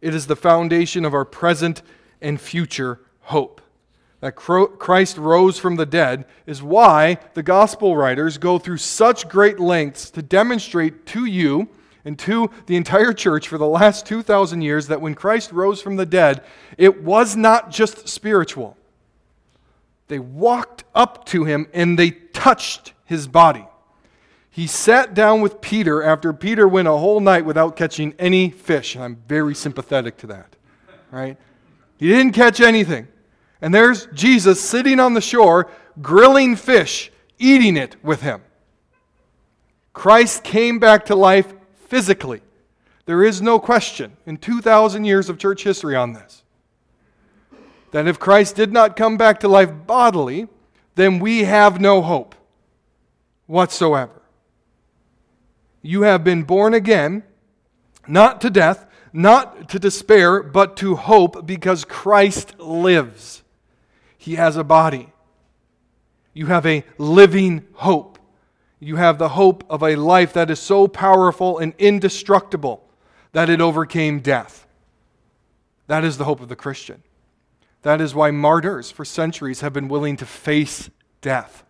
It 0.02 0.14
is 0.14 0.28
the 0.28 0.36
foundation 0.36 1.04
of 1.04 1.14
our 1.14 1.26
present 1.26 1.82
and 2.22 2.40
future 2.40 3.02
hope. 3.22 3.62
That 4.20 4.36
Christ 4.36 5.18
rose 5.18 5.60
from 5.60 5.76
the 5.76 5.86
dead 5.86 6.26
is 6.46 6.64
why 6.64 7.18
the 7.34 7.44
gospel 7.44 7.96
writers 7.96 8.38
go 8.38 8.58
through 8.58 8.78
such 8.78 9.30
great 9.30 9.60
lengths 9.60 10.10
to 10.12 10.22
demonstrate 10.22 11.06
to 11.08 11.26
you 11.26 11.70
and 12.08 12.18
to 12.18 12.50
the 12.68 12.78
entire 12.78 13.12
church 13.12 13.50
for 13.50 13.58
the 13.58 13.68
last 13.68 14.06
2,000 14.06 14.62
years 14.62 14.88
that 14.88 15.02
when 15.02 15.14
Christ 15.14 15.52
rose 15.52 15.82
from 15.82 15.98
the 15.98 16.06
dead, 16.06 16.42
it 16.78 17.04
was 17.04 17.36
not 17.36 17.70
just 17.70 18.08
spiritual. 18.08 18.78
They 20.08 20.18
walked 20.18 20.86
up 20.96 21.26
to 21.26 21.44
him 21.44 21.68
and 21.74 22.00
they 22.00 22.12
touched 22.12 22.94
his 23.04 23.28
body. 23.28 23.66
He 24.50 24.68
sat 24.68 25.16
down 25.16 25.42
with 25.42 25.60
Peter 25.60 26.02
after 26.02 26.32
Peter 26.32 26.66
went 26.66 26.88
a 26.88 26.94
whole 26.94 27.20
night 27.20 27.44
without 27.44 27.76
catching 27.76 28.14
any 28.18 28.52
fish. 28.52 28.96
And 28.96 29.04
I'm 29.04 29.18
very 29.28 29.54
sympathetic 29.54 30.16
to 30.20 30.28
that. 30.28 30.56
Right? 31.12 31.36
He 31.98 32.08
didn't 32.08 32.32
catch 32.32 32.62
anything. 32.62 33.10
And 33.62 33.74
there's 33.74 34.06
Jesus 34.14 34.62
sitting 34.62 35.02
on 35.02 35.14
the 35.14 35.20
shore, 35.20 35.70
grilling 36.02 36.56
fish, 36.56 37.12
eating 37.38 37.76
it 37.76 37.98
with 38.02 38.22
him. 38.22 38.44
Christ 39.92 40.46
came 40.46 40.80
back 40.80 41.08
to 41.08 41.16
life 41.16 41.54
physically. 41.88 42.42
There 43.06 43.24
is 43.24 43.42
no 43.42 43.60
question 43.60 44.18
in 44.26 44.38
2,000 44.38 45.06
years 45.06 45.30
of 45.30 45.38
church 45.38 45.64
history 45.64 45.96
on 45.96 46.14
this 46.14 46.44
that 47.92 48.08
if 48.08 48.20
Christ 48.20 48.56
did 48.56 48.74
not 48.74 48.98
come 48.98 49.18
back 49.18 49.40
to 49.40 49.48
life 49.48 49.72
bodily, 49.86 50.48
then 50.96 51.20
we 51.20 51.46
have 51.46 51.80
no 51.80 52.02
hope 52.02 52.36
whatsoever. 53.46 54.22
You 55.82 56.02
have 56.02 56.24
been 56.24 56.44
born 56.44 56.74
again, 56.74 57.24
not 58.08 58.42
to 58.42 58.50
death, 58.50 58.86
not 59.14 59.70
to 59.70 59.80
despair, 59.80 60.44
but 60.44 60.76
to 60.78 60.96
hope 60.96 61.48
because 61.48 61.86
Christ 61.86 62.60
lives. 62.60 63.42
He 64.18 64.36
has 64.36 64.58
a 64.58 64.64
body. 64.64 65.14
You 66.34 66.48
have 66.48 66.66
a 66.66 66.84
living 66.98 67.66
hope 67.74 68.17
you 68.80 68.98
have 68.98 69.18
the 69.18 69.30
hope 69.30 69.64
of 69.70 69.82
a 69.82 69.96
life 69.96 70.34
that 70.34 70.52
is 70.52 70.60
so 70.60 70.88
powerful 70.88 71.58
and 71.58 71.74
indestructible 71.78 72.88
that 73.32 73.50
it 73.50 73.62
overcame 73.62 74.20
death. 74.20 74.68
That 75.88 76.04
is 76.04 76.18
the 76.18 76.26
hope 76.26 76.42
of 76.42 76.50
the 76.50 76.56
Christian. 76.56 77.02
That 77.82 78.02
is 78.02 78.14
why 78.14 78.32
martyrs 78.32 78.92
for 78.92 79.06
centuries 79.06 79.62
have 79.62 79.74
been 79.74 79.88
willing 79.88 80.18
to 80.18 80.26
face 80.26 80.90
death. 81.22 81.64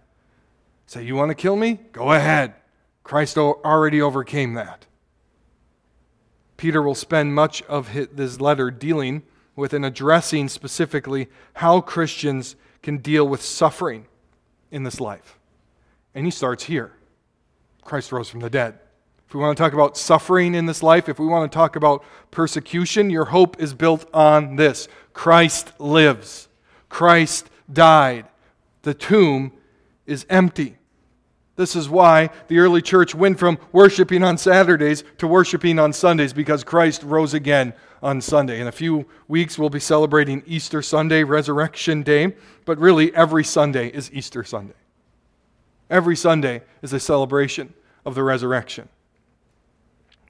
Say, 0.85 1.03
You 1.03 1.15
want 1.15 1.29
to 1.29 1.35
kill 1.35 1.55
me? 1.55 1.79
Go 1.91 2.11
ahead. 2.11 2.55
Christ 3.03 3.37
already 3.37 4.01
overcame 4.01 4.53
that. 4.55 4.85
Peter 6.57 6.81
will 6.81 6.95
spend 6.95 7.35
much 7.35 7.61
of 7.63 7.89
his 7.89 8.41
letter 8.41 8.71
dealing 8.71 9.23
with 9.55 9.73
and 9.73 9.85
addressing 9.85 10.49
specifically 10.49 11.29
how 11.53 11.79
Christians 11.79 12.55
can 12.81 12.97
deal 12.97 13.27
with 13.27 13.41
suffering 13.41 14.07
in 14.71 14.83
this 14.83 14.99
life. 14.99 15.37
And 16.15 16.25
he 16.25 16.31
starts 16.31 16.63
here. 16.63 16.96
Christ 17.87 18.11
rose 18.11 18.29
from 18.29 18.41
the 18.41 18.49
dead. 18.49 18.77
If 19.27 19.33
we 19.33 19.41
want 19.41 19.57
to 19.57 19.61
talk 19.61 19.73
about 19.73 19.97
suffering 19.97 20.55
in 20.55 20.67
this 20.67 20.83
life, 20.83 21.09
if 21.09 21.19
we 21.19 21.25
want 21.25 21.51
to 21.51 21.55
talk 21.55 21.75
about 21.75 22.03
persecution, 22.31 23.09
your 23.09 23.25
hope 23.25 23.59
is 23.59 23.73
built 23.73 24.07
on 24.13 24.55
this 24.55 24.87
Christ 25.13 25.71
lives, 25.79 26.47
Christ 26.89 27.49
died, 27.71 28.27
the 28.83 28.93
tomb 28.93 29.51
is 30.05 30.25
empty. 30.29 30.77
This 31.55 31.75
is 31.75 31.89
why 31.89 32.29
the 32.49 32.59
early 32.59 32.83
church 32.83 33.15
went 33.15 33.39
from 33.39 33.57
worshiping 33.71 34.23
on 34.23 34.37
Saturdays 34.37 35.03
to 35.17 35.27
worshiping 35.27 35.79
on 35.79 35.91
Sundays 35.91 36.31
because 36.31 36.63
Christ 36.63 37.01
rose 37.01 37.33
again 37.33 37.73
on 38.03 38.21
Sunday. 38.21 38.61
In 38.61 38.67
a 38.67 38.71
few 38.71 39.07
weeks, 39.27 39.57
we'll 39.57 39.71
be 39.71 39.79
celebrating 39.79 40.43
Easter 40.45 40.83
Sunday, 40.83 41.23
Resurrection 41.23 42.03
Day, 42.03 42.35
but 42.65 42.77
really 42.77 43.13
every 43.15 43.43
Sunday 43.43 43.87
is 43.87 44.13
Easter 44.13 44.43
Sunday. 44.43 44.75
Every 45.89 46.15
Sunday 46.15 46.61
is 46.81 46.93
a 46.93 46.99
celebration 46.99 47.73
of 48.05 48.15
the 48.15 48.23
resurrection. 48.23 48.89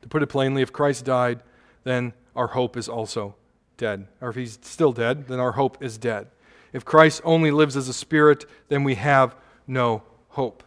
To 0.01 0.07
put 0.07 0.23
it 0.23 0.27
plainly, 0.27 0.61
if 0.61 0.71
Christ 0.71 1.05
died, 1.05 1.41
then 1.83 2.13
our 2.35 2.47
hope 2.47 2.77
is 2.77 2.87
also 2.87 3.35
dead. 3.77 4.07
Or 4.21 4.29
if 4.29 4.35
he's 4.35 4.59
still 4.61 4.91
dead, 4.91 5.27
then 5.27 5.39
our 5.39 5.53
hope 5.53 5.81
is 5.81 5.97
dead. 5.97 6.27
If 6.73 6.85
Christ 6.85 7.21
only 7.23 7.51
lives 7.51 7.75
as 7.75 7.87
a 7.87 7.93
spirit, 7.93 8.45
then 8.67 8.83
we 8.83 8.95
have 8.95 9.35
no 9.65 10.03
hope. 10.29 10.63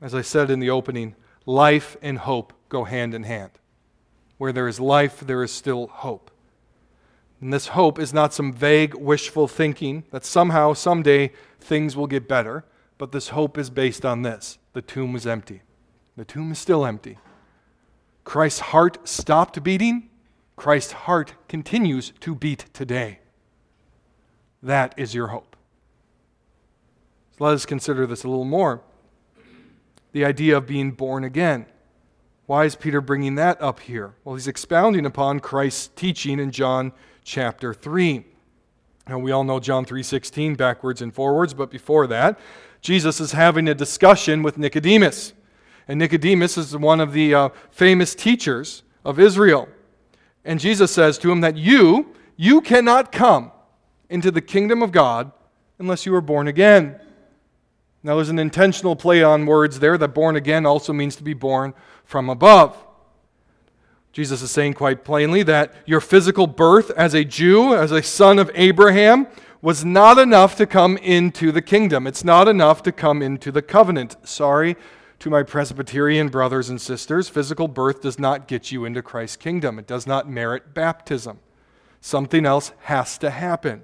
As 0.00 0.14
I 0.14 0.22
said 0.22 0.50
in 0.50 0.60
the 0.60 0.70
opening, 0.70 1.14
life 1.46 1.96
and 2.02 2.18
hope 2.18 2.52
go 2.68 2.84
hand 2.84 3.14
in 3.14 3.22
hand. 3.22 3.52
Where 4.38 4.52
there 4.52 4.66
is 4.66 4.80
life, 4.80 5.20
there 5.20 5.42
is 5.42 5.52
still 5.52 5.86
hope. 5.86 6.30
And 7.40 7.52
this 7.52 7.68
hope 7.68 7.98
is 7.98 8.14
not 8.14 8.32
some 8.32 8.52
vague, 8.52 8.94
wishful 8.94 9.48
thinking 9.48 10.04
that 10.10 10.24
somehow, 10.24 10.72
someday, 10.72 11.32
things 11.60 11.96
will 11.96 12.06
get 12.06 12.28
better, 12.28 12.64
but 13.02 13.10
this 13.10 13.30
hope 13.30 13.58
is 13.58 13.68
based 13.68 14.06
on 14.06 14.22
this 14.22 14.58
the 14.74 14.80
tomb 14.80 15.12
was 15.12 15.26
empty. 15.26 15.62
The 16.16 16.24
tomb 16.24 16.52
is 16.52 16.60
still 16.60 16.86
empty. 16.86 17.18
Christ's 18.22 18.60
heart 18.60 19.08
stopped 19.08 19.60
beating. 19.64 20.08
Christ's 20.54 20.92
heart 20.92 21.34
continues 21.48 22.12
to 22.20 22.36
beat 22.36 22.66
today. 22.72 23.18
That 24.62 24.94
is 24.96 25.16
your 25.16 25.26
hope. 25.26 25.56
So 27.36 27.42
let 27.42 27.54
us 27.54 27.66
consider 27.66 28.06
this 28.06 28.22
a 28.22 28.28
little 28.28 28.44
more. 28.44 28.82
The 30.12 30.24
idea 30.24 30.56
of 30.56 30.68
being 30.68 30.92
born 30.92 31.24
again. 31.24 31.66
Why 32.46 32.66
is 32.66 32.76
Peter 32.76 33.00
bringing 33.00 33.34
that 33.34 33.60
up 33.60 33.80
here? 33.80 34.14
Well, 34.22 34.36
he's 34.36 34.46
expounding 34.46 35.06
upon 35.06 35.40
Christ's 35.40 35.88
teaching 35.96 36.38
in 36.38 36.52
John 36.52 36.92
chapter 37.24 37.74
3. 37.74 38.26
Now, 39.08 39.18
we 39.18 39.32
all 39.32 39.42
know 39.42 39.58
John 39.58 39.84
3:16 39.84 40.54
backwards 40.54 41.02
and 41.02 41.12
forwards, 41.12 41.52
but 41.52 41.68
before 41.68 42.06
that, 42.06 42.38
Jesus 42.82 43.20
is 43.20 43.32
having 43.32 43.68
a 43.68 43.74
discussion 43.74 44.42
with 44.42 44.58
Nicodemus. 44.58 45.32
And 45.88 45.98
Nicodemus 45.98 46.58
is 46.58 46.76
one 46.76 47.00
of 47.00 47.12
the 47.12 47.34
uh, 47.34 47.48
famous 47.70 48.14
teachers 48.14 48.82
of 49.04 49.18
Israel. 49.18 49.68
And 50.44 50.60
Jesus 50.60 50.92
says 50.92 51.16
to 51.18 51.30
him 51.30 51.40
that 51.40 51.56
you, 51.56 52.14
you 52.36 52.60
cannot 52.60 53.12
come 53.12 53.52
into 54.10 54.30
the 54.30 54.40
kingdom 54.40 54.82
of 54.82 54.92
God 54.92 55.30
unless 55.78 56.04
you 56.04 56.14
are 56.14 56.20
born 56.20 56.48
again. 56.48 57.00
Now, 58.02 58.16
there's 58.16 58.28
an 58.28 58.40
intentional 58.40 58.96
play 58.96 59.22
on 59.22 59.46
words 59.46 59.78
there 59.78 59.96
that 59.96 60.08
born 60.08 60.34
again 60.34 60.66
also 60.66 60.92
means 60.92 61.14
to 61.16 61.22
be 61.22 61.34
born 61.34 61.72
from 62.04 62.28
above. 62.28 62.76
Jesus 64.12 64.42
is 64.42 64.50
saying 64.50 64.74
quite 64.74 65.04
plainly 65.04 65.42
that 65.44 65.72
your 65.86 66.00
physical 66.00 66.46
birth 66.46 66.90
as 66.90 67.14
a 67.14 67.24
Jew, 67.24 67.74
as 67.74 67.92
a 67.92 68.02
son 68.02 68.38
of 68.38 68.50
Abraham, 68.54 69.28
was 69.62 69.84
not 69.84 70.18
enough 70.18 70.56
to 70.56 70.66
come 70.66 70.96
into 70.98 71.52
the 71.52 71.62
kingdom. 71.62 72.06
It's 72.06 72.24
not 72.24 72.48
enough 72.48 72.82
to 72.82 72.92
come 72.92 73.22
into 73.22 73.52
the 73.52 73.62
covenant. 73.62 74.16
Sorry 74.24 74.76
to 75.20 75.30
my 75.30 75.44
Presbyterian 75.44 76.28
brothers 76.28 76.68
and 76.68 76.80
sisters, 76.80 77.28
physical 77.28 77.68
birth 77.68 78.02
does 78.02 78.18
not 78.18 78.48
get 78.48 78.72
you 78.72 78.84
into 78.84 79.00
Christ's 79.02 79.36
kingdom. 79.36 79.78
It 79.78 79.86
does 79.86 80.04
not 80.04 80.28
merit 80.28 80.74
baptism. 80.74 81.38
Something 82.00 82.44
else 82.44 82.72
has 82.80 83.16
to 83.18 83.30
happen. 83.30 83.82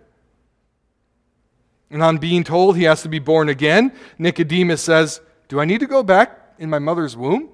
And 1.91 2.03
on 2.03 2.19
being 2.19 2.43
told 2.43 2.77
he 2.77 2.83
has 2.83 3.03
to 3.03 3.09
be 3.09 3.21
born 3.21 3.49
again, 3.49 3.93
Nicodemus 4.19 4.83
says, 4.83 5.21
Do 5.47 5.61
I 5.61 5.65
need 5.65 5.79
to 5.79 5.87
go 5.87 6.03
back 6.03 6.55
in 6.59 6.69
my 6.69 6.81
mother's 6.81 7.17
womb? 7.17 7.51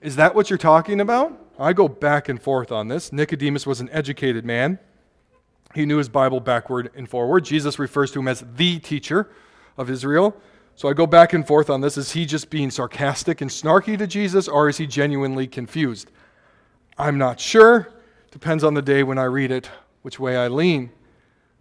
Is 0.00 0.14
that 0.14 0.36
what 0.36 0.48
you're 0.48 0.56
talking 0.56 1.00
about? 1.00 1.36
I 1.58 1.72
go 1.72 1.88
back 1.88 2.28
and 2.28 2.40
forth 2.40 2.70
on 2.70 2.86
this. 2.86 3.12
Nicodemus 3.12 3.66
was 3.66 3.80
an 3.80 3.90
educated 3.90 4.44
man. 4.44 4.78
He 5.74 5.86
knew 5.86 5.98
his 5.98 6.08
Bible 6.08 6.40
backward 6.40 6.90
and 6.94 7.08
forward. 7.08 7.44
Jesus 7.44 7.78
refers 7.78 8.10
to 8.12 8.20
him 8.20 8.28
as 8.28 8.44
the 8.54 8.78
teacher 8.78 9.30
of 9.76 9.90
Israel. 9.90 10.36
So 10.74 10.88
I 10.88 10.92
go 10.92 11.06
back 11.06 11.32
and 11.32 11.46
forth 11.46 11.70
on 11.70 11.80
this. 11.80 11.96
Is 11.96 12.12
he 12.12 12.26
just 12.26 12.50
being 12.50 12.70
sarcastic 12.70 13.40
and 13.40 13.50
snarky 13.50 13.96
to 13.98 14.06
Jesus, 14.06 14.48
or 14.48 14.68
is 14.68 14.76
he 14.76 14.86
genuinely 14.86 15.46
confused? 15.46 16.10
I'm 16.98 17.18
not 17.18 17.40
sure. 17.40 17.92
Depends 18.30 18.62
on 18.62 18.74
the 18.74 18.82
day 18.82 19.02
when 19.02 19.18
I 19.18 19.24
read 19.24 19.50
it, 19.50 19.70
which 20.02 20.18
way 20.18 20.36
I 20.36 20.48
lean. 20.48 20.90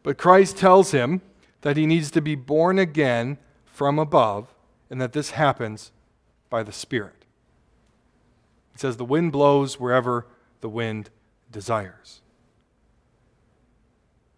But 0.04 0.18
Christ 0.18 0.58
tells 0.58 0.92
him 0.92 1.22
that 1.62 1.78
he 1.78 1.86
needs 1.86 2.12
to 2.12 2.22
be 2.22 2.36
born 2.36 2.78
again 2.78 3.38
from 3.66 3.98
above, 3.98 4.54
and 4.90 5.02
that 5.02 5.14
this 5.14 5.32
happens 5.32 5.92
by 6.50 6.64
the 6.64 6.72
Spirit. 6.72 7.26
It 8.74 8.82
says, 8.82 8.98
The 8.98 9.06
wind 9.06 9.32
blows 9.32 9.80
wherever 9.80 10.28
the 10.62 10.70
wind 10.70 11.10
desires. 11.52 12.22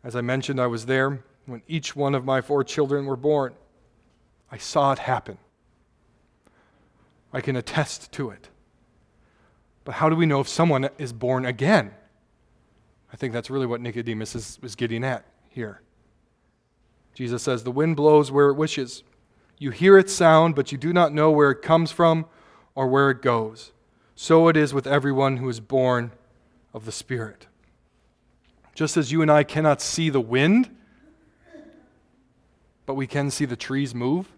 As 0.07 0.15
I 0.15 0.21
mentioned, 0.21 0.61
I 0.61 0.67
was 0.67 0.85
there 0.85 1.21
when 1.47 1.61
each 1.67 1.93
one 1.93 2.15
of 2.15 2.23
my 2.23 2.39
four 2.39 2.63
children 2.63 3.05
were 3.07 3.17
born. 3.17 3.53
I 4.49 4.57
saw 4.57 4.93
it 4.93 4.99
happen. 4.99 5.37
I 7.33 7.41
can 7.41 7.57
attest 7.57 8.13
to 8.13 8.29
it. 8.29 8.47
But 9.83 9.95
how 9.95 10.07
do 10.07 10.15
we 10.15 10.25
know 10.25 10.39
if 10.39 10.47
someone 10.47 10.87
is 10.97 11.11
born 11.11 11.45
again? 11.45 11.91
I 13.11 13.17
think 13.17 13.33
that's 13.33 13.49
really 13.49 13.65
what 13.65 13.81
Nicodemus 13.81 14.33
is, 14.33 14.59
is 14.63 14.75
getting 14.75 15.03
at 15.03 15.25
here. 15.49 15.81
Jesus 17.13 17.43
says, 17.43 17.65
The 17.65 17.71
wind 17.71 17.97
blows 17.97 18.31
where 18.31 18.47
it 18.47 18.55
wishes. 18.55 19.03
You 19.57 19.71
hear 19.71 19.97
its 19.97 20.13
sound, 20.13 20.55
but 20.55 20.71
you 20.71 20.77
do 20.77 20.93
not 20.93 21.13
know 21.13 21.31
where 21.31 21.51
it 21.51 21.61
comes 21.61 21.91
from 21.91 22.27
or 22.75 22.87
where 22.87 23.09
it 23.09 23.21
goes. 23.21 23.73
So 24.15 24.47
it 24.47 24.55
is 24.55 24.73
with 24.73 24.87
everyone 24.87 25.35
who 25.35 25.49
is 25.49 25.59
born 25.59 26.13
of 26.73 26.85
the 26.85 26.93
Spirit. 26.93 27.47
Just 28.77 28.95
as 28.95 29.11
you 29.11 29.23
and 29.23 29.31
I 29.31 29.43
cannot 29.43 29.81
see 29.81 30.11
the 30.11 30.21
wind, 30.21 30.69
but 32.85 32.93
we 32.93 33.07
can 33.07 33.31
see 33.31 33.45
the 33.45 33.55
trees 33.55 33.95
move, 33.95 34.31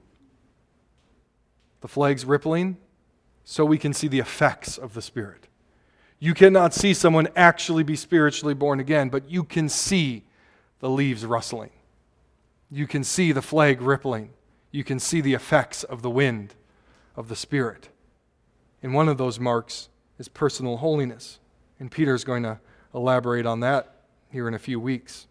the 1.82 1.90
flags 1.90 2.24
rippling, 2.24 2.78
so 3.44 3.66
we 3.66 3.78
can 3.78 3.92
see 3.92 4.08
the 4.08 4.20
effects 4.20 4.78
of 4.78 4.94
the 4.94 5.02
Spirit. 5.02 5.50
You 6.20 6.34
cannot 6.34 6.74
see 6.74 6.94
someone 6.94 7.28
actually 7.36 7.84
be 7.84 7.98
spiritually 7.98 8.54
born 8.54 8.80
again, 8.80 9.10
but 9.10 9.30
you 9.30 9.44
can 9.44 9.68
see 9.68 10.24
the 10.80 10.90
leaves 10.90 11.26
rustling. 11.26 11.72
You 12.72 12.88
can 12.88 13.04
see 13.04 13.34
the 13.34 13.42
flag 13.42 13.82
rippling. 13.82 14.30
You 14.72 14.86
can 14.86 15.00
see 15.00 15.20
the 15.20 15.34
effects 15.34 15.84
of 15.84 16.02
the 16.02 16.10
wind 16.10 16.56
of 17.18 17.28
the 17.28 17.36
Spirit. 17.36 17.90
And 18.82 18.94
one 18.94 19.10
of 19.10 19.18
those 19.18 19.38
marks 19.38 19.90
is 20.18 20.30
personal 20.30 20.78
holiness. 20.78 21.40
And 21.78 21.92
Peter 21.92 22.16
is 22.16 22.24
going 22.24 22.44
to 22.44 22.62
elaborate 22.94 23.46
on 23.46 23.60
that 23.60 23.98
here 24.32 24.48
in 24.48 24.54
a 24.54 24.60
few 24.60 24.80
weeks. 24.80 25.28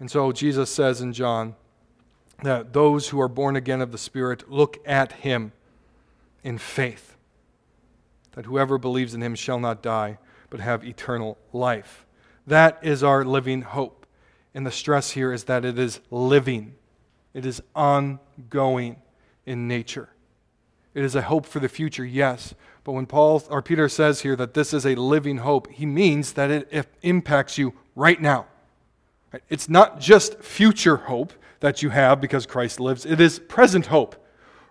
And 0.00 0.10
so 0.10 0.32
Jesus 0.32 0.70
says 0.70 1.00
in 1.00 1.12
John 1.12 1.54
that 2.42 2.72
those 2.72 3.08
who 3.08 3.20
are 3.20 3.28
born 3.28 3.56
again 3.56 3.80
of 3.80 3.92
the 3.92 3.98
Spirit 3.98 4.50
look 4.50 4.78
at 4.86 5.12
him 5.12 5.52
in 6.42 6.58
faith, 6.58 7.16
that 8.32 8.46
whoever 8.46 8.78
believes 8.78 9.14
in 9.14 9.22
him 9.22 9.34
shall 9.34 9.60
not 9.60 9.82
die, 9.82 10.18
but 10.50 10.60
have 10.60 10.84
eternal 10.84 11.38
life. 11.52 12.06
That 12.46 12.78
is 12.82 13.02
our 13.02 13.24
living 13.24 13.62
hope. 13.62 14.06
And 14.54 14.66
the 14.66 14.70
stress 14.70 15.12
here 15.12 15.32
is 15.32 15.44
that 15.44 15.64
it 15.64 15.78
is 15.78 16.00
living, 16.10 16.76
it 17.32 17.44
is 17.44 17.62
ongoing 17.74 18.96
in 19.46 19.66
nature. 19.66 20.10
It 20.94 21.04
is 21.04 21.14
a 21.14 21.22
hope 21.22 21.44
for 21.44 21.58
the 21.58 21.68
future, 21.68 22.04
yes. 22.04 22.54
But 22.84 22.92
when 22.92 23.06
Paul 23.06 23.42
or 23.50 23.62
Peter 23.62 23.88
says 23.88 24.20
here 24.20 24.36
that 24.36 24.54
this 24.54 24.72
is 24.72 24.86
a 24.86 24.94
living 24.94 25.38
hope, 25.38 25.70
he 25.70 25.86
means 25.86 26.34
that 26.34 26.50
it, 26.50 26.88
impacts 27.02 27.58
you 27.58 27.74
right 27.96 28.20
now. 28.20 28.46
It's 29.48 29.68
not 29.68 30.00
just 30.00 30.38
future 30.38 30.96
hope 30.96 31.32
that 31.60 31.82
you 31.82 31.90
have 31.90 32.20
because 32.20 32.46
Christ 32.46 32.78
lives, 32.78 33.04
it 33.04 33.20
is 33.20 33.38
present 33.38 33.86
hope. 33.86 34.16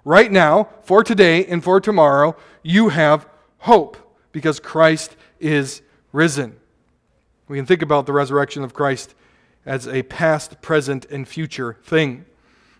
Right 0.05 0.31
now, 0.31 0.69
for 0.83 1.03
today 1.03 1.45
and 1.45 1.63
for 1.63 1.81
tomorrow, 1.81 2.35
you 2.61 2.89
have 2.89 3.27
hope 3.59 3.97
because 4.31 4.59
Christ 4.59 5.15
is 5.39 5.81
risen. 6.11 6.57
We 7.47 7.57
can 7.57 7.65
think 7.65 7.81
about 7.81 8.05
the 8.05 8.13
resurrection 8.13 8.63
of 8.63 8.73
Christ 8.73 9.15
as 9.65 9.87
a 9.87 10.03
past, 10.03 10.61
present, 10.61 11.05
and 11.05 11.27
future 11.27 11.77
thing. 11.83 12.25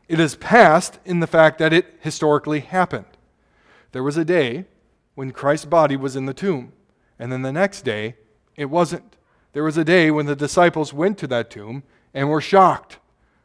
It 0.08 0.20
is 0.20 0.36
past 0.36 1.00
in 1.06 1.22
the 1.22 1.28
fact 1.28 1.58
that 1.60 1.74
it 1.74 1.98
historically 2.02 2.60
happened. 2.60 3.06
There 3.94 4.04
was 4.04 4.18
a 4.18 4.26
day 4.26 4.66
when 5.16 5.32
Christ's 5.32 5.66
body 5.66 5.96
was 5.96 6.16
in 6.16 6.26
the 6.26 6.34
tomb, 6.34 6.74
and 7.18 7.32
then 7.32 7.44
the 7.44 7.52
next 7.54 7.84
day 7.84 8.16
it 8.58 8.66
wasn't. 8.66 9.16
There 9.54 9.64
was 9.64 9.78
a 9.78 9.86
day 9.86 10.12
when 10.12 10.26
the 10.26 10.36
disciples 10.36 10.94
went 10.94 11.18
to 11.20 11.28
that 11.28 11.50
tomb 11.50 11.84
and 12.14 12.30
were 12.30 12.42
shocked 12.42 12.98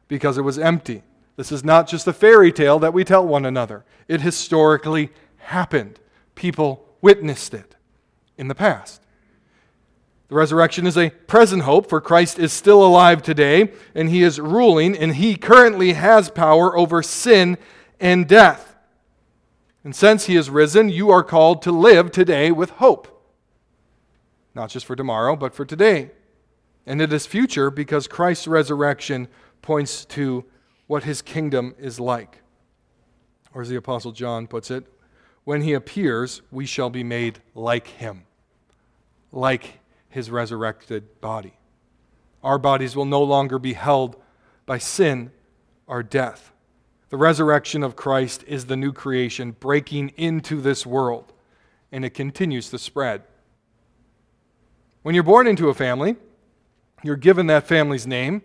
because 0.08 0.38
it 0.38 0.42
was 0.42 0.58
empty. 0.58 1.02
This 1.36 1.52
is 1.52 1.62
not 1.62 1.86
just 1.86 2.06
a 2.06 2.12
fairy 2.12 2.50
tale 2.50 2.78
that 2.78 2.94
we 2.94 3.04
tell 3.04 3.26
one 3.26 3.44
another. 3.44 3.84
It 4.08 4.22
historically 4.22 5.10
happened. 5.36 6.00
People 6.34 6.88
witnessed 7.02 7.52
it 7.52 7.76
in 8.38 8.48
the 8.48 8.54
past. 8.54 9.02
The 10.28 10.34
resurrection 10.34 10.86
is 10.86 10.96
a 10.96 11.10
present 11.10 11.62
hope, 11.62 11.88
for 11.88 12.00
Christ 12.00 12.38
is 12.38 12.52
still 12.52 12.82
alive 12.84 13.22
today, 13.22 13.72
and 13.94 14.08
he 14.08 14.22
is 14.22 14.40
ruling, 14.40 14.96
and 14.96 15.14
he 15.14 15.36
currently 15.36 15.92
has 15.92 16.30
power 16.30 16.76
over 16.76 17.02
sin 17.02 17.58
and 18.00 18.26
death. 18.26 18.67
And 19.84 19.94
since 19.94 20.26
he 20.26 20.36
is 20.36 20.50
risen, 20.50 20.88
you 20.88 21.10
are 21.10 21.22
called 21.22 21.62
to 21.62 21.72
live 21.72 22.10
today 22.10 22.50
with 22.50 22.70
hope. 22.70 23.14
Not 24.54 24.70
just 24.70 24.86
for 24.86 24.96
tomorrow, 24.96 25.36
but 25.36 25.54
for 25.54 25.64
today. 25.64 26.10
And 26.84 27.00
it 27.00 27.12
is 27.12 27.26
future 27.26 27.70
because 27.70 28.06
Christ's 28.06 28.48
resurrection 28.48 29.28
points 29.62 30.04
to 30.06 30.44
what 30.86 31.04
his 31.04 31.22
kingdom 31.22 31.74
is 31.78 32.00
like. 32.00 32.40
Or 33.54 33.62
as 33.62 33.68
the 33.68 33.76
Apostle 33.76 34.12
John 34.12 34.46
puts 34.46 34.70
it, 34.70 34.84
when 35.44 35.62
he 35.62 35.72
appears, 35.72 36.42
we 36.50 36.66
shall 36.66 36.90
be 36.90 37.04
made 37.04 37.40
like 37.54 37.86
him, 37.86 38.24
like 39.32 39.80
his 40.08 40.30
resurrected 40.30 41.20
body. 41.20 41.54
Our 42.42 42.58
bodies 42.58 42.94
will 42.94 43.04
no 43.04 43.22
longer 43.22 43.58
be 43.58 43.72
held 43.72 44.16
by 44.66 44.78
sin, 44.78 45.32
or 45.86 46.02
death. 46.02 46.52
The 47.10 47.16
resurrection 47.16 47.82
of 47.82 47.96
Christ 47.96 48.44
is 48.46 48.66
the 48.66 48.76
new 48.76 48.92
creation 48.92 49.52
breaking 49.52 50.10
into 50.16 50.60
this 50.60 50.84
world, 50.84 51.32
and 51.90 52.04
it 52.04 52.10
continues 52.10 52.68
to 52.70 52.78
spread. 52.78 53.22
When 55.02 55.14
you're 55.14 55.24
born 55.24 55.46
into 55.46 55.70
a 55.70 55.74
family, 55.74 56.16
you're 57.02 57.16
given 57.16 57.46
that 57.46 57.66
family's 57.66 58.06
name, 58.06 58.42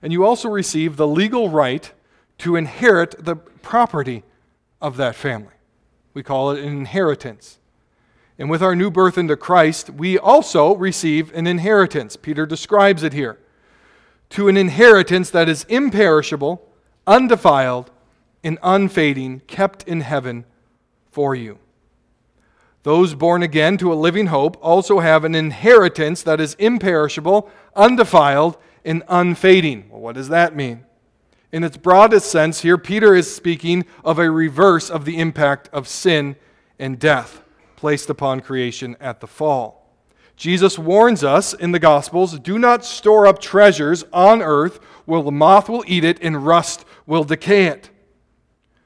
and 0.00 0.12
you 0.12 0.24
also 0.24 0.48
receive 0.48 0.96
the 0.96 1.06
legal 1.06 1.50
right 1.50 1.92
to 2.38 2.56
inherit 2.56 3.22
the 3.22 3.36
property 3.36 4.22
of 4.80 4.96
that 4.96 5.14
family. 5.14 5.52
We 6.14 6.22
call 6.22 6.52
it 6.52 6.64
an 6.64 6.68
inheritance. 6.68 7.58
And 8.38 8.48
with 8.48 8.62
our 8.62 8.74
new 8.74 8.90
birth 8.90 9.18
into 9.18 9.36
Christ, 9.36 9.90
we 9.90 10.18
also 10.18 10.74
receive 10.74 11.34
an 11.34 11.46
inheritance. 11.46 12.16
Peter 12.16 12.46
describes 12.46 13.02
it 13.02 13.12
here 13.12 13.38
to 14.30 14.48
an 14.48 14.56
inheritance 14.56 15.28
that 15.30 15.50
is 15.50 15.64
imperishable, 15.64 16.66
undefiled, 17.06 17.90
and 18.42 18.58
unfading, 18.62 19.40
kept 19.46 19.82
in 19.84 20.00
heaven 20.00 20.44
for 21.10 21.34
you. 21.34 21.58
Those 22.82 23.14
born 23.14 23.42
again 23.42 23.76
to 23.78 23.92
a 23.92 23.94
living 23.94 24.28
hope 24.28 24.56
also 24.62 25.00
have 25.00 25.24
an 25.24 25.34
inheritance 25.34 26.22
that 26.22 26.40
is 26.40 26.54
imperishable, 26.54 27.50
undefiled, 27.76 28.56
and 28.84 29.02
unfading. 29.08 29.90
Well, 29.90 30.00
what 30.00 30.14
does 30.14 30.30
that 30.30 30.56
mean? 30.56 30.86
In 31.52 31.64
its 31.64 31.76
broadest 31.76 32.30
sense, 32.30 32.62
here 32.62 32.78
Peter 32.78 33.14
is 33.14 33.34
speaking 33.34 33.84
of 34.04 34.18
a 34.18 34.30
reverse 34.30 34.88
of 34.88 35.04
the 35.04 35.18
impact 35.18 35.68
of 35.72 35.88
sin 35.88 36.36
and 36.78 36.98
death 36.98 37.42
placed 37.76 38.08
upon 38.08 38.40
creation 38.40 38.96
at 39.00 39.20
the 39.20 39.26
fall. 39.26 39.80
Jesus 40.36 40.78
warns 40.78 41.22
us 41.22 41.52
in 41.52 41.72
the 41.72 41.78
Gospels 41.78 42.38
do 42.38 42.58
not 42.58 42.84
store 42.84 43.26
up 43.26 43.40
treasures 43.40 44.04
on 44.12 44.40
earth 44.40 44.78
where 45.04 45.22
the 45.22 45.30
moth 45.30 45.68
will 45.68 45.84
eat 45.86 46.04
it 46.04 46.18
and 46.22 46.46
rust 46.46 46.86
will 47.10 47.24
decay 47.24 47.64
it. 47.64 47.90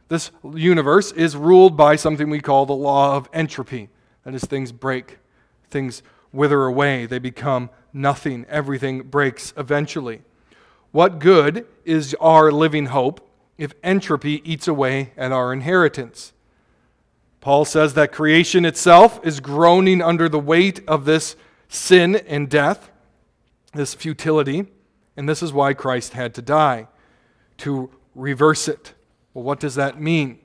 This 0.09 0.31
universe 0.55 1.13
is 1.13 1.37
ruled 1.37 1.77
by 1.77 1.97
something 1.97 2.31
we 2.31 2.41
call 2.41 2.65
the 2.65 2.73
law 2.73 3.17
of 3.17 3.29
entropy. 3.35 3.91
That 4.23 4.35
is, 4.35 4.47
things 4.47 4.73
break, 4.73 5.19
things 5.69 6.03
wither 6.33 6.65
away, 6.65 7.05
they 7.05 7.19
become 7.19 7.69
nothing. 7.93 8.47
Everything 8.49 9.03
breaks 9.03 9.53
eventually. 9.59 10.23
What 10.91 11.19
good 11.19 11.67
is 11.85 12.17
our 12.19 12.51
living 12.51 12.87
hope 12.87 13.29
if 13.59 13.75
entropy 13.83 14.41
eats 14.51 14.67
away 14.67 15.13
at 15.19 15.31
our 15.31 15.53
inheritance? 15.53 16.33
Paul 17.43 17.67
says 17.67 17.93
that 17.93 18.11
creation 18.11 18.65
itself 18.65 19.21
is 19.23 19.39
groaning 19.39 20.01
under 20.01 20.31
the 20.31 20.39
weight 20.39 20.81
of 20.89 21.05
this 21.05 21.37
sin 21.69 22.17
and 22.17 22.49
death, 22.49 22.91
this 23.75 23.93
futility, 23.93 24.65
and 25.15 25.29
this 25.29 25.43
is 25.43 25.53
why 25.53 25.75
Christ 25.75 26.15
had 26.15 26.33
to 26.37 26.41
die, 26.41 26.89
to 27.59 27.91
reverse 28.15 28.69
it. 28.69 28.95
Well, 29.33 29.45
what 29.45 29.61
does 29.61 29.75
that 29.75 30.01
mean? 30.01 30.39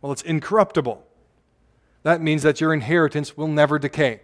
Well, 0.00 0.12
it's 0.12 0.22
incorruptible. 0.22 1.04
That 2.02 2.20
means 2.20 2.42
that 2.42 2.60
your 2.60 2.74
inheritance 2.74 3.36
will 3.36 3.48
never 3.48 3.78
decay. 3.78 4.20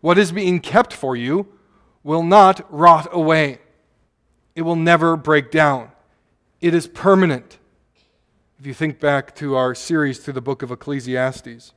What 0.00 0.18
is 0.18 0.32
being 0.32 0.60
kept 0.60 0.92
for 0.92 1.16
you 1.16 1.48
will 2.02 2.22
not 2.22 2.66
rot 2.72 3.08
away, 3.12 3.60
it 4.54 4.62
will 4.62 4.76
never 4.76 5.16
break 5.16 5.50
down. 5.50 5.90
It 6.60 6.74
is 6.74 6.86
permanent. 6.86 7.58
If 8.58 8.66
you 8.66 8.74
think 8.74 9.00
back 9.00 9.34
to 9.36 9.56
our 9.56 9.74
series 9.74 10.18
through 10.18 10.34
the 10.34 10.40
book 10.40 10.62
of 10.62 10.70
Ecclesiastes, 10.70 11.72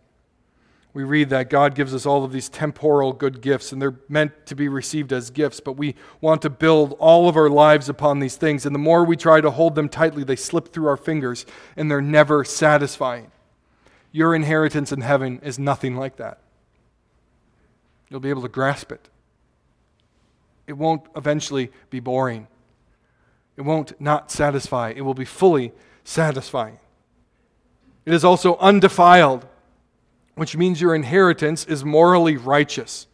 we 0.93 1.04
read 1.04 1.30
that 1.30 1.50
God 1.50 1.76
gives 1.76 1.93
us 1.93 2.06
all 2.06 2.23
of 2.23 2.32
these 2.32 2.50
temporal 2.50 3.13
good 3.13 3.41
gifts, 3.41 3.71
and 3.71 3.82
they're 3.82 4.00
meant 4.10 4.47
to 4.47 4.56
be 4.56 4.67
received 4.67 5.13
as 5.13 5.30
gifts, 5.30 5.60
but 5.60 5.73
we 5.73 5.95
want 6.21 6.41
to 6.41 6.50
build 6.50 6.93
all 7.00 7.30
of 7.30 7.38
our 7.38 7.50
lives 7.50 7.88
upon 7.88 8.19
these 8.19 8.36
things. 8.36 8.65
And 8.65 8.73
the 8.73 8.80
more 8.80 9.04
we 9.04 9.15
try 9.15 9.39
to 9.41 9.52
hold 9.52 9.76
them 9.76 9.89
tightly, 9.89 10.23
they 10.23 10.36
slip 10.36 10.73
through 10.73 10.88
our 10.88 10.97
fingers, 10.97 11.45
and 11.76 11.91
they're 11.91 12.02
never 12.02 12.43
satisfying. 12.43 13.32
Your 14.12 14.34
inheritance 14.34 14.91
in 14.91 15.02
heaven 15.02 15.39
is 15.43 15.60
nothing 15.60 15.95
like 15.95 16.15
that. 16.17 16.39
You'll 18.10 18.19
be 18.19 18.30
able 18.30 18.41
to 18.41 18.47
grasp 18.47 18.91
it. 18.91 19.10
It 20.65 20.73
won't 20.73 21.04
eventually 21.15 21.71
be 21.89 22.00
boring. 22.00 22.47
It 23.56 23.62
won't 23.62 24.00
not 24.02 24.32
satisfy. 24.32 24.93
It 24.95 25.02
will 25.02 25.13
be 25.13 25.26
fully 25.26 25.73
satisfying. 26.04 26.80
It 28.06 28.13
is 28.13 28.23
also 28.23 28.58
undefiled, 28.58 29.45
which 30.38 30.56
means 30.56 30.80
your 30.80 30.93
inheritance 30.93 31.65
is 31.65 31.84
morally 31.84 32.38
righteous. 32.38 33.08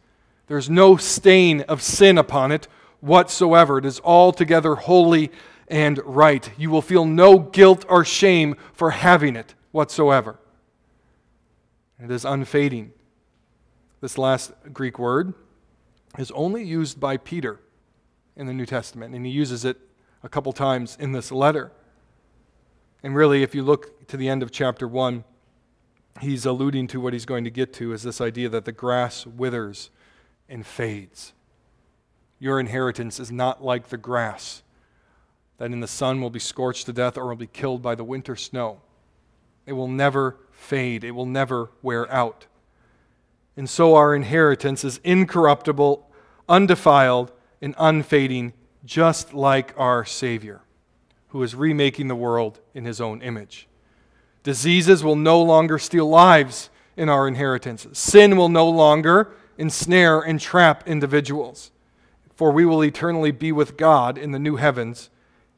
There's 0.46 0.68
no 0.68 0.98
stain 0.98 1.62
of 1.62 1.80
sin 1.80 2.18
upon 2.18 2.52
it 2.52 2.68
whatsoever. 3.00 3.78
It 3.78 3.86
is 3.86 3.98
altogether 4.04 4.74
holy 4.74 5.32
and 5.66 5.98
right. 6.04 6.50
You 6.58 6.68
will 6.68 6.82
feel 6.82 7.06
no 7.06 7.38
guilt 7.38 7.86
or 7.88 8.04
shame 8.04 8.56
for 8.74 8.90
having 8.90 9.36
it 9.36 9.54
whatsoever. 9.72 10.38
It 11.98 12.10
is 12.10 12.26
unfading. 12.26 12.92
This 14.02 14.18
last 14.18 14.52
Greek 14.74 14.98
word 14.98 15.32
is 16.18 16.30
only 16.32 16.62
used 16.62 17.00
by 17.00 17.16
Peter 17.16 17.58
in 18.36 18.46
the 18.46 18.52
New 18.52 18.66
Testament, 18.66 19.14
and 19.14 19.24
he 19.24 19.32
uses 19.32 19.64
it 19.64 19.78
a 20.22 20.28
couple 20.28 20.52
times 20.52 20.94
in 21.00 21.12
this 21.12 21.32
letter. 21.32 21.72
And 23.02 23.16
really, 23.16 23.42
if 23.42 23.54
you 23.54 23.62
look 23.62 24.06
to 24.08 24.18
the 24.18 24.28
end 24.28 24.42
of 24.42 24.50
chapter 24.50 24.86
1, 24.86 25.24
he's 26.20 26.46
alluding 26.46 26.86
to 26.88 27.00
what 27.00 27.12
he's 27.12 27.24
going 27.24 27.44
to 27.44 27.50
get 27.50 27.72
to 27.74 27.92
is 27.92 28.02
this 28.02 28.20
idea 28.20 28.48
that 28.48 28.64
the 28.64 28.72
grass 28.72 29.26
withers 29.26 29.90
and 30.48 30.64
fades. 30.66 31.32
Your 32.38 32.60
inheritance 32.60 33.18
is 33.18 33.32
not 33.32 33.64
like 33.64 33.88
the 33.88 33.96
grass 33.96 34.62
that 35.58 35.70
in 35.70 35.80
the 35.80 35.86
sun 35.86 36.20
will 36.20 36.30
be 36.30 36.40
scorched 36.40 36.86
to 36.86 36.92
death 36.92 37.16
or 37.16 37.26
will 37.26 37.36
be 37.36 37.46
killed 37.46 37.80
by 37.80 37.94
the 37.94 38.04
winter 38.04 38.36
snow. 38.36 38.80
It 39.66 39.72
will 39.72 39.88
never 39.88 40.38
fade, 40.50 41.04
it 41.04 41.12
will 41.12 41.26
never 41.26 41.70
wear 41.80 42.10
out. 42.12 42.46
And 43.56 43.70
so 43.70 43.94
our 43.94 44.14
inheritance 44.14 44.84
is 44.84 44.98
incorruptible, 45.04 46.10
undefiled, 46.48 47.32
and 47.62 47.74
unfading, 47.78 48.52
just 48.84 49.32
like 49.32 49.72
our 49.76 50.04
Savior 50.04 50.64
who 51.34 51.42
is 51.42 51.56
remaking 51.56 52.06
the 52.06 52.14
world 52.14 52.60
in 52.74 52.84
his 52.84 53.00
own 53.00 53.20
image. 53.20 53.66
Diseases 54.44 55.02
will 55.02 55.16
no 55.16 55.42
longer 55.42 55.78
steal 55.78 56.08
lives 56.08 56.70
in 56.96 57.08
our 57.08 57.26
inheritance. 57.26 57.88
Sin 57.92 58.36
will 58.36 58.48
no 58.48 58.68
longer 58.68 59.32
ensnare 59.58 60.20
and 60.20 60.40
trap 60.40 60.86
individuals, 60.86 61.72
for 62.36 62.52
we 62.52 62.64
will 62.64 62.84
eternally 62.84 63.32
be 63.32 63.50
with 63.50 63.76
God 63.76 64.16
in 64.16 64.30
the 64.30 64.38
new 64.38 64.54
heavens 64.54 65.10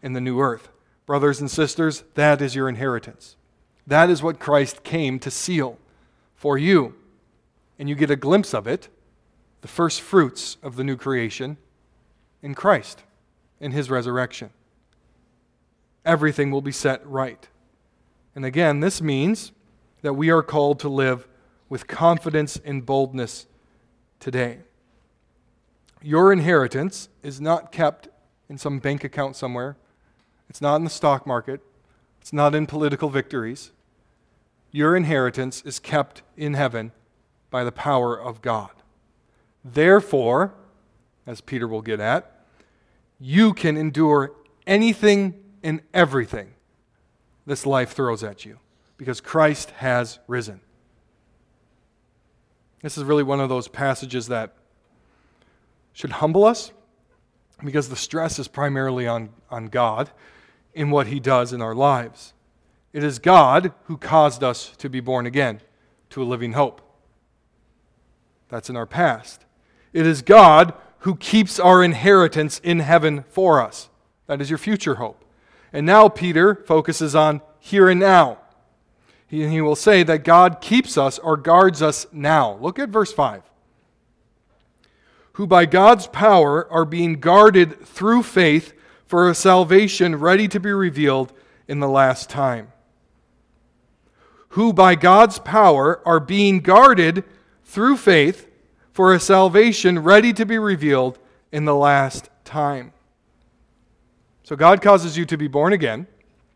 and 0.03 0.16
the 0.16 0.20
new 0.20 0.40
earth. 0.40 0.70
Brothers 1.05 1.40
and 1.40 1.51
sisters, 1.51 2.05
that 2.14 2.40
is 2.40 2.55
your 2.55 2.68
inheritance. 2.68 3.37
That 3.87 4.09
is 4.09 4.22
what 4.22 4.40
Christ 4.40 4.83
came 4.83 5.18
to 5.18 5.31
seal 5.31 5.79
for 6.35 6.57
you. 6.57 6.94
And 7.79 7.90
you 7.90 7.94
get 7.94 8.11
a 8.11 8.16
glimpse 8.16 8.55
of 8.55 8.66
it, 8.66 8.88
the 9.61 9.68
first 9.68 10.01
fruits 10.01 10.57
of 10.62 10.77
the 10.77 10.85
new 10.85 10.96
creation, 10.96 11.59
in 12.40 12.55
Christ, 12.55 13.03
in 13.61 13.72
his 13.72 13.90
resurrection 13.90 14.51
everything 16.07 16.51
will 16.51 16.62
be 16.62 16.72
set 16.72 17.07
right. 17.07 17.49
And 18.37 18.44
again, 18.44 18.81
this 18.81 19.01
means 19.01 19.51
that 20.03 20.12
we 20.12 20.31
are 20.31 20.42
called 20.42 20.79
to 20.81 20.90
live 20.90 21.27
with 21.70 21.87
confidence 21.87 22.61
and 22.64 22.85
boldness 22.85 23.46
today. 24.20 24.59
Your 26.03 26.33
inheritance 26.33 27.09
is 27.22 27.40
not 27.40 27.72
kept 27.72 28.09
in 28.49 28.59
some 28.59 28.79
bank 28.79 29.03
account 29.03 29.35
somewhere, 29.37 29.77
it's 30.51 30.61
not 30.61 30.77
in 30.77 30.85
the 30.85 30.90
stock 30.90 31.27
market, 31.27 31.62
it's 32.20 32.33
not 32.33 32.55
in 32.55 32.66
political 32.66 33.09
victories. 33.09 33.72
Your 34.70 34.94
inheritance 34.94 35.62
is 35.62 35.79
kept 35.79 36.20
in 36.37 36.55
heaven 36.55 36.92
by 37.51 37.64
the 37.64 37.72
power 37.72 38.20
of 38.20 38.42
God. 38.42 38.70
Therefore, 39.64 40.53
as 41.27 41.40
Peter 41.40 41.66
will 41.66 41.81
get 41.81 42.01
at, 42.01 42.44
you 43.18 43.55
can 43.55 43.79
endure 43.79 44.33
anything 44.66 45.42
and 45.62 45.81
everything 45.94 46.53
this 47.47 47.65
life 47.65 47.93
throws 47.93 48.23
at 48.23 48.45
you 48.45 48.59
because 48.97 49.21
Christ 49.21 49.71
has 49.73 50.19
risen. 50.27 50.61
This 52.83 52.99
is 52.99 53.05
really 53.05 53.23
one 53.23 53.41
of 53.41 53.49
those 53.49 53.69
passages 53.69 54.29
that 54.29 54.55
should 55.93 56.13
humble 56.13 56.45
us 56.45 56.73
because 57.65 57.89
the 57.89 57.97
stress 57.97 58.39
is 58.39 58.49
primarily 58.49 59.07
on, 59.07 59.31
on 59.51 59.67
God 59.67 60.11
in 60.75 60.91
what 60.91 61.07
He 61.07 61.21
does 61.21 61.53
in 61.53 61.63
our 61.63 61.75
lives. 61.75 62.35
It 62.93 63.03
is 63.03 63.19
God 63.19 63.73
who 63.85 63.97
caused 63.97 64.43
us 64.43 64.71
to 64.79 64.89
be 64.89 65.01
born 65.01 65.27
again 65.27 65.61
to 66.11 66.23
a 66.23 66.25
living 66.25 66.53
hope. 66.53 66.81
That's 68.49 68.71
in 68.71 68.77
our 68.77 68.87
past. 68.87 69.45
It 69.93 70.07
is 70.07 70.23
God 70.23 70.75
who 71.01 71.17
keeps 71.17 71.59
our 71.59 71.83
inheritance 71.83 72.61
in 72.63 72.81
heaven 72.81 73.25
for 73.29 73.61
us. 73.61 73.89
That 74.27 74.41
is 74.41 74.51
your 74.51 74.59
future 74.59 74.97
hope. 74.97 75.25
And 75.77 75.85
now 75.85 76.09
Peter 76.09 76.55
focuses 76.55 77.15
on 77.15 77.43
here 77.61 77.91
and 77.91 78.01
now. 78.01 78.39
He, 79.27 79.47
he 79.47 79.61
will 79.61 79.77
say 79.77 80.03
that 80.05 80.25
God 80.25 80.62
keeps 80.62 80.97
us 80.97 81.19
or 81.19 81.37
guards 81.37 81.83
us 81.83 82.07
now. 82.11 82.57
Look 82.62 82.79
at 82.79 82.89
verse 82.89 83.12
5. 83.12 83.43
Who 85.33 85.47
by 85.47 85.67
God's 85.67 86.07
power 86.07 86.67
are 86.73 86.87
being 86.87 87.21
guarded 87.21 87.85
through 87.85 88.23
faith 88.23 88.73
for 89.05 89.29
a 89.29 89.35
salvation 89.35 90.17
ready 90.17 90.49
to 90.49 90.59
be 90.59 90.73
revealed 90.73 91.35
in 91.69 91.81
the 91.81 91.91
last 91.91 92.31
time. 92.31 92.73
Who 94.51 94.73
by 94.73 94.95
God's 94.95 95.39
power 95.41 96.01
are 96.09 96.21
being 96.21 96.61
guarded 96.61 97.23
through 97.67 97.99
faith 97.99 98.49
for 98.95 99.12
a 99.12 99.21
salvation 99.21 99.99
ready 99.99 100.33
to 100.33 100.47
be 100.47 100.57
revealed 100.57 101.19
in 101.53 101.67
the 101.67 101.77
last 101.77 102.31
time. 102.47 102.95
So 104.47 104.55
God 104.55 104.81
causes 104.81 105.19
you 105.19 105.25
to 105.25 105.37
be 105.37 105.49
born 105.49 105.73
again. 105.73 106.07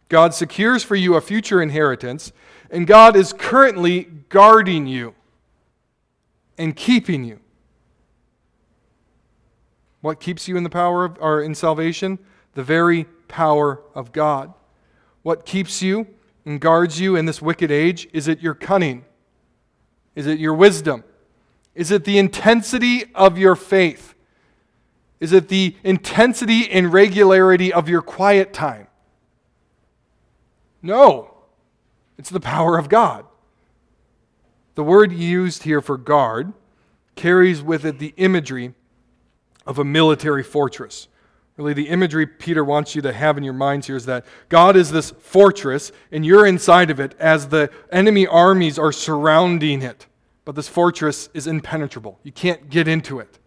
God 0.09 0.33
secures 0.33 0.85
for 0.85 0.95
you 0.95 1.17
a 1.17 1.21
future 1.21 1.61
inheritance, 1.61 2.31
and 2.71 2.87
God 2.87 3.17
is 3.17 3.33
currently 3.33 4.05
guarding 4.29 4.87
you 4.87 5.13
and 6.57 6.77
keeping 6.77 7.25
you. 7.25 7.41
What 10.03 10.21
keeps 10.21 10.47
you 10.47 10.57
in 10.57 10.63
the 10.63 10.71
power 10.71 11.05
of 11.05 11.19
or 11.21 11.43
in 11.43 11.57
salvation? 11.57 12.21
The 12.55 12.63
very 12.63 13.07
power 13.27 13.83
of 13.93 14.13
God. 14.13 14.55
What 15.23 15.45
keeps 15.45 15.83
you 15.83 16.07
and 16.45 16.61
guards 16.61 17.01
you 17.01 17.17
in 17.17 17.27
this 17.27 17.43
wicked 17.43 17.73
age? 17.73 18.09
Is 18.13 18.29
it 18.29 18.41
your 18.41 18.55
cunning? 18.55 19.05
Is 20.15 20.29
it 20.29 20.39
your 20.39 20.55
wisdom? 20.55 21.03
Is 21.75 21.91
it 21.91 22.05
the 22.05 22.19
intensity 22.19 23.07
of 23.17 23.37
your 23.37 23.57
faith? 23.57 24.10
Is 25.21 25.33
it 25.33 25.49
the 25.49 25.77
intensity 25.85 26.71
and 26.71 26.93
regularity 26.93 27.73
of 27.73 27.89
your 27.89 28.03
quiet 28.03 28.53
time? 28.53 28.87
No, 30.83 31.35
it's 32.19 32.31
the 32.31 32.41
power 32.41 32.79
of 32.79 32.89
God. 32.89 33.27
The 34.77 34.85
word 34.85 35.13
used 35.13 35.65
here 35.65 35.83
for 35.83 35.99
guard 35.99 36.55
carries 37.17 37.63
with 37.63 37.85
it 37.85 37.99
the 37.99 38.15
imagery 38.17 38.73
of 39.67 39.79
a 39.79 39.85
military 39.85 40.43
fortress. 40.43 41.09
Really, 41.59 41.75
the 41.75 41.89
imagery 41.89 42.27
Peter 42.27 42.65
wants 42.65 42.95
you 42.95 43.03
to 43.03 43.13
have 43.13 43.37
in 43.37 43.45
your 43.45 43.53
minds 43.53 43.87
here 43.87 43.97
is 43.97 44.07
that 44.07 44.25
God 44.49 44.77
is 44.77 44.91
this 44.91 45.11
fortress, 45.11 45.93
and 46.11 46.25
you're 46.25 46.47
inside 46.47 46.91
of 46.91 46.99
it 46.99 47.15
as 47.19 47.49
the 47.49 47.69
enemy 47.93 48.27
armies 48.27 48.79
are 48.79 48.93
surrounding 48.93 49.83
it. 49.83 50.07
But 50.47 50.55
this 50.55 50.69
fortress 50.69 51.29
is 51.35 51.47
impenetrable. 51.47 52.19
You 52.23 52.33
can't 52.33 52.71
get 52.71 52.89
into 52.89 53.19
it. 53.19 53.40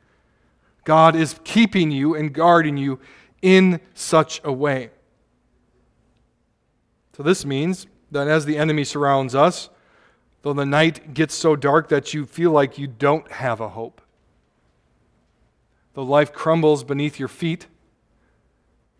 God 0.83 1.15
is 1.15 1.39
keeping 1.43 1.91
you 1.91 2.15
and 2.15 2.33
guarding 2.33 2.77
you 2.77 2.99
in 3.41 3.79
such 3.93 4.41
a 4.43 4.51
way. 4.51 4.89
So, 7.15 7.23
this 7.23 7.45
means 7.45 7.87
that 8.11 8.27
as 8.27 8.45
the 8.45 8.57
enemy 8.57 8.83
surrounds 8.83 9.35
us, 9.35 9.69
though 10.41 10.53
the 10.53 10.65
night 10.65 11.13
gets 11.13 11.35
so 11.35 11.55
dark 11.55 11.89
that 11.89 12.13
you 12.13 12.25
feel 12.25 12.51
like 12.51 12.77
you 12.77 12.87
don't 12.87 13.31
have 13.31 13.59
a 13.59 13.69
hope, 13.69 14.01
though 15.93 16.03
life 16.03 16.33
crumbles 16.33 16.83
beneath 16.83 17.19
your 17.19 17.27
feet, 17.27 17.67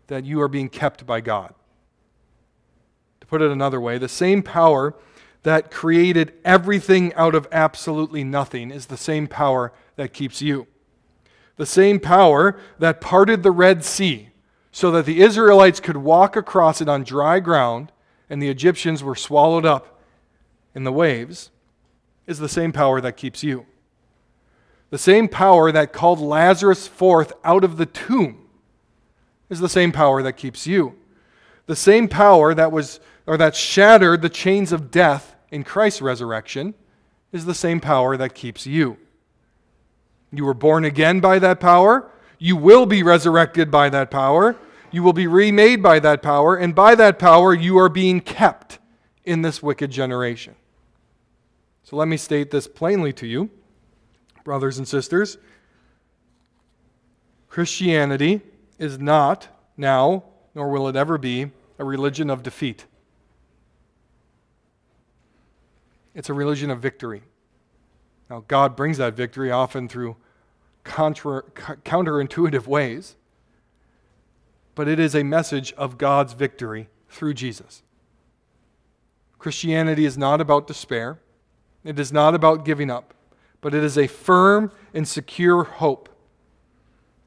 that 0.06 0.24
you 0.24 0.40
are 0.40 0.48
being 0.48 0.68
kept 0.68 1.06
by 1.06 1.20
God. 1.20 1.54
To 3.20 3.26
put 3.26 3.42
it 3.42 3.50
another 3.50 3.80
way, 3.80 3.98
the 3.98 4.08
same 4.08 4.42
power 4.42 4.94
that 5.42 5.70
created 5.70 6.34
everything 6.44 7.12
out 7.14 7.34
of 7.34 7.48
absolutely 7.52 8.24
nothing 8.24 8.70
is 8.70 8.86
the 8.86 8.96
same 8.96 9.26
power 9.26 9.72
that 9.96 10.12
keeps 10.12 10.40
you. 10.42 10.66
The 11.56 11.66
same 11.66 12.00
power 12.00 12.58
that 12.78 13.00
parted 13.00 13.42
the 13.42 13.50
Red 13.50 13.84
Sea 13.84 14.30
so 14.72 14.90
that 14.90 15.06
the 15.06 15.20
Israelites 15.20 15.80
could 15.80 15.96
walk 15.96 16.34
across 16.34 16.80
it 16.80 16.88
on 16.88 17.04
dry 17.04 17.38
ground 17.38 17.92
and 18.28 18.42
the 18.42 18.48
Egyptians 18.48 19.04
were 19.04 19.14
swallowed 19.14 19.64
up 19.64 20.00
in 20.74 20.84
the 20.84 20.92
waves 20.92 21.50
is 22.26 22.38
the 22.38 22.48
same 22.48 22.72
power 22.72 23.00
that 23.00 23.16
keeps 23.16 23.44
you. 23.44 23.66
The 24.90 24.98
same 24.98 25.28
power 25.28 25.70
that 25.72 25.92
called 25.92 26.20
Lazarus 26.20 26.88
forth 26.88 27.32
out 27.44 27.64
of 27.64 27.76
the 27.76 27.86
tomb 27.86 28.48
is 29.48 29.60
the 29.60 29.68
same 29.68 29.92
power 29.92 30.22
that 30.22 30.34
keeps 30.34 30.66
you. 30.66 30.96
The 31.66 31.76
same 31.76 32.08
power 32.08 32.54
that 32.54 32.72
was 32.72 33.00
or 33.26 33.36
that 33.36 33.56
shattered 33.56 34.22
the 34.22 34.28
chains 34.28 34.72
of 34.72 34.90
death 34.90 35.34
in 35.50 35.64
Christ's 35.64 36.02
resurrection 36.02 36.74
is 37.32 37.46
the 37.46 37.54
same 37.54 37.80
power 37.80 38.16
that 38.16 38.34
keeps 38.34 38.66
you. 38.66 38.98
You 40.34 40.44
were 40.44 40.54
born 40.54 40.84
again 40.84 41.20
by 41.20 41.38
that 41.38 41.60
power. 41.60 42.10
You 42.38 42.56
will 42.56 42.86
be 42.86 43.02
resurrected 43.02 43.70
by 43.70 43.88
that 43.90 44.10
power. 44.10 44.56
You 44.90 45.02
will 45.02 45.12
be 45.12 45.26
remade 45.26 45.82
by 45.82 46.00
that 46.00 46.22
power. 46.22 46.56
And 46.56 46.74
by 46.74 46.94
that 46.96 47.18
power, 47.18 47.54
you 47.54 47.78
are 47.78 47.88
being 47.88 48.20
kept 48.20 48.78
in 49.24 49.42
this 49.42 49.62
wicked 49.62 49.90
generation. 49.90 50.54
So 51.84 51.96
let 51.96 52.08
me 52.08 52.16
state 52.16 52.50
this 52.50 52.66
plainly 52.66 53.12
to 53.14 53.26
you, 53.26 53.50
brothers 54.42 54.78
and 54.78 54.88
sisters. 54.88 55.38
Christianity 57.48 58.40
is 58.78 58.98
not 58.98 59.48
now, 59.76 60.24
nor 60.54 60.70
will 60.70 60.88
it 60.88 60.96
ever 60.96 61.18
be, 61.18 61.50
a 61.78 61.84
religion 61.84 62.30
of 62.30 62.42
defeat. 62.42 62.86
It's 66.14 66.28
a 66.28 66.34
religion 66.34 66.70
of 66.70 66.80
victory. 66.80 67.22
Now, 68.30 68.44
God 68.46 68.76
brings 68.76 68.98
that 68.98 69.14
victory 69.14 69.50
often 69.50 69.88
through 69.88 70.16
contra- 70.84 71.42
counterintuitive 71.84 72.66
ways, 72.66 73.16
but 74.74 74.88
it 74.88 74.98
is 74.98 75.14
a 75.14 75.22
message 75.22 75.72
of 75.74 75.98
God's 75.98 76.32
victory 76.32 76.88
through 77.08 77.34
Jesus. 77.34 77.82
Christianity 79.38 80.04
is 80.04 80.16
not 80.16 80.40
about 80.40 80.66
despair, 80.66 81.18
it 81.84 81.98
is 81.98 82.12
not 82.12 82.34
about 82.34 82.64
giving 82.64 82.90
up, 82.90 83.14
but 83.60 83.74
it 83.74 83.84
is 83.84 83.98
a 83.98 84.06
firm 84.06 84.70
and 84.92 85.06
secure 85.06 85.64
hope. 85.64 86.08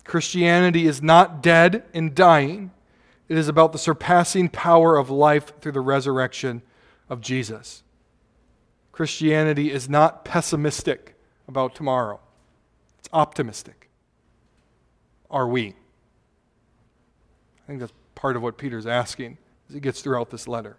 Christianity 0.04 0.88
is 0.88 1.02
not 1.02 1.43
dead 1.43 1.84
and 1.93 2.15
dying. 2.15 2.72
It 3.28 3.38
is 3.38 3.50
about 3.50 3.74
the 3.74 3.78
surpassing 3.78 4.48
power 4.48 4.98
of 4.98 5.10
life 5.10 5.60
through 5.60 5.74
the 5.74 5.82
resurrection 5.82 6.62
of 7.10 7.22
Jesus. 7.22 7.84
Christianity 8.91 9.72
is 9.72 9.89
not 9.89 10.26
pessimistic 10.26 11.15
about 11.48 11.76
tomorrow, 11.76 12.20
it's 13.08 13.13
optimistic. 13.13 13.89
Are 15.32 15.48
we? 15.48 15.70
I 15.70 17.67
think 17.67 17.80
that's 17.80 17.93
part 18.15 18.36
of 18.36 18.41
what 18.41 18.58
Peter's 18.58 18.86
asking 18.86 19.38
as 19.70 19.76
he 19.76 19.80
gets 19.80 20.02
throughout 20.02 20.30
this 20.30 20.46
letter. 20.46 20.76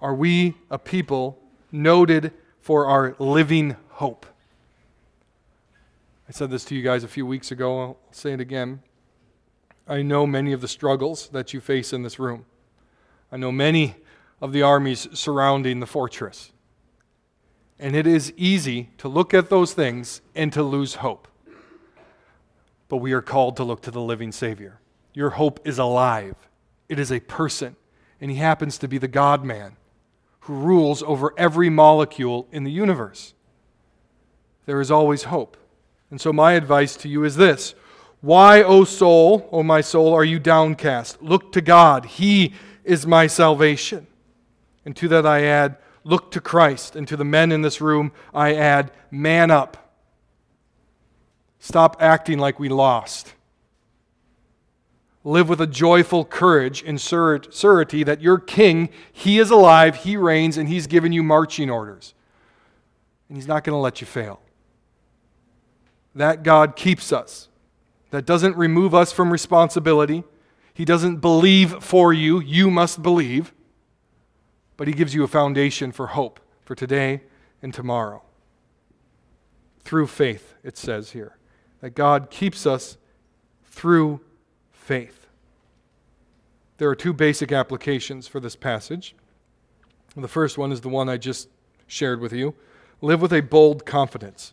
Are 0.00 0.14
we 0.14 0.54
a 0.70 0.78
people 0.78 1.38
noted 1.70 2.32
for 2.60 2.86
our 2.86 3.14
living 3.18 3.76
hope? 3.90 4.26
I 6.28 6.32
said 6.32 6.50
this 6.50 6.66
to 6.66 6.74
you 6.74 6.82
guys 6.82 7.02
a 7.02 7.08
few 7.08 7.24
weeks 7.24 7.50
ago. 7.50 7.80
I'll 7.80 7.98
say 8.10 8.32
it 8.32 8.40
again. 8.40 8.82
I 9.88 10.02
know 10.02 10.26
many 10.26 10.52
of 10.52 10.60
the 10.60 10.68
struggles 10.68 11.28
that 11.28 11.54
you 11.54 11.60
face 11.60 11.94
in 11.94 12.02
this 12.02 12.18
room. 12.18 12.44
I 13.30 13.38
know 13.38 13.52
many 13.52 13.96
of 14.40 14.52
the 14.52 14.62
armies 14.62 15.08
surrounding 15.14 15.80
the 15.80 15.86
fortress. 15.86 16.52
And 17.82 17.96
it 17.96 18.06
is 18.06 18.32
easy 18.36 18.90
to 18.98 19.08
look 19.08 19.34
at 19.34 19.50
those 19.50 19.74
things 19.74 20.20
and 20.36 20.52
to 20.52 20.62
lose 20.62 20.94
hope. 20.94 21.26
But 22.88 22.98
we 22.98 23.12
are 23.12 23.20
called 23.20 23.56
to 23.56 23.64
look 23.64 23.82
to 23.82 23.90
the 23.90 24.00
living 24.00 24.30
Savior. 24.30 24.78
Your 25.14 25.30
hope 25.30 25.58
is 25.66 25.80
alive, 25.80 26.36
it 26.88 27.00
is 27.00 27.10
a 27.10 27.18
person, 27.18 27.74
and 28.20 28.30
he 28.30 28.36
happens 28.36 28.78
to 28.78 28.86
be 28.86 28.98
the 28.98 29.08
God 29.08 29.44
man 29.44 29.76
who 30.42 30.54
rules 30.54 31.02
over 31.02 31.34
every 31.36 31.68
molecule 31.70 32.46
in 32.52 32.62
the 32.62 32.70
universe. 32.70 33.34
There 34.64 34.80
is 34.80 34.92
always 34.92 35.24
hope. 35.24 35.56
And 36.08 36.20
so, 36.20 36.32
my 36.32 36.52
advice 36.52 36.94
to 36.98 37.08
you 37.08 37.24
is 37.24 37.34
this 37.34 37.74
Why, 38.20 38.62
O 38.62 38.84
soul, 38.84 39.48
O 39.50 39.64
my 39.64 39.80
soul, 39.80 40.14
are 40.14 40.24
you 40.24 40.38
downcast? 40.38 41.20
Look 41.20 41.50
to 41.50 41.60
God. 41.60 42.04
He 42.04 42.54
is 42.84 43.08
my 43.08 43.26
salvation. 43.26 44.06
And 44.84 44.94
to 44.96 45.08
that 45.08 45.26
I 45.26 45.46
add, 45.46 45.78
look 46.04 46.30
to 46.32 46.40
Christ. 46.40 46.96
And 46.96 47.06
to 47.08 47.16
the 47.16 47.24
men 47.24 47.52
in 47.52 47.62
this 47.62 47.80
room, 47.80 48.12
I 48.34 48.54
add, 48.54 48.90
man 49.10 49.50
up. 49.50 49.76
Stop 51.58 51.96
acting 52.00 52.38
like 52.38 52.58
we 52.58 52.68
lost. 52.68 53.34
Live 55.24 55.48
with 55.48 55.60
a 55.60 55.66
joyful 55.66 56.24
courage 56.24 56.82
and 56.84 57.00
surety 57.00 58.02
that 58.02 58.20
your 58.20 58.38
king, 58.38 58.88
he 59.12 59.38
is 59.38 59.50
alive, 59.50 59.96
he 59.96 60.16
reigns, 60.16 60.58
and 60.58 60.68
he's 60.68 60.88
given 60.88 61.12
you 61.12 61.22
marching 61.22 61.70
orders. 61.70 62.14
And 63.28 63.36
he's 63.38 63.46
not 63.46 63.62
going 63.62 63.74
to 63.74 63.80
let 63.80 64.00
you 64.00 64.06
fail. 64.06 64.40
That 66.14 66.42
God 66.42 66.74
keeps 66.74 67.12
us. 67.12 67.48
That 68.10 68.26
doesn't 68.26 68.56
remove 68.56 68.94
us 68.94 69.12
from 69.12 69.32
responsibility. 69.32 70.24
He 70.74 70.84
doesn't 70.84 71.18
believe 71.18 71.82
for 71.82 72.12
you, 72.12 72.40
you 72.40 72.70
must 72.70 73.02
believe 73.02 73.52
but 74.82 74.88
He 74.88 74.94
gives 74.94 75.14
you 75.14 75.22
a 75.22 75.28
foundation 75.28 75.92
for 75.92 76.08
hope 76.08 76.40
for 76.64 76.74
today 76.74 77.20
and 77.62 77.72
tomorrow. 77.72 78.20
Through 79.84 80.08
faith, 80.08 80.54
it 80.64 80.76
says 80.76 81.12
here, 81.12 81.36
that 81.80 81.90
God 81.90 82.30
keeps 82.30 82.66
us 82.66 82.96
through 83.64 84.22
faith. 84.72 85.28
There 86.78 86.88
are 86.88 86.96
two 86.96 87.12
basic 87.12 87.52
applications 87.52 88.26
for 88.26 88.40
this 88.40 88.56
passage. 88.56 89.14
The 90.16 90.26
first 90.26 90.58
one 90.58 90.72
is 90.72 90.80
the 90.80 90.88
one 90.88 91.08
I 91.08 91.16
just 91.16 91.48
shared 91.86 92.18
with 92.18 92.32
you 92.32 92.52
live 93.00 93.22
with 93.22 93.32
a 93.32 93.40
bold 93.40 93.86
confidence, 93.86 94.52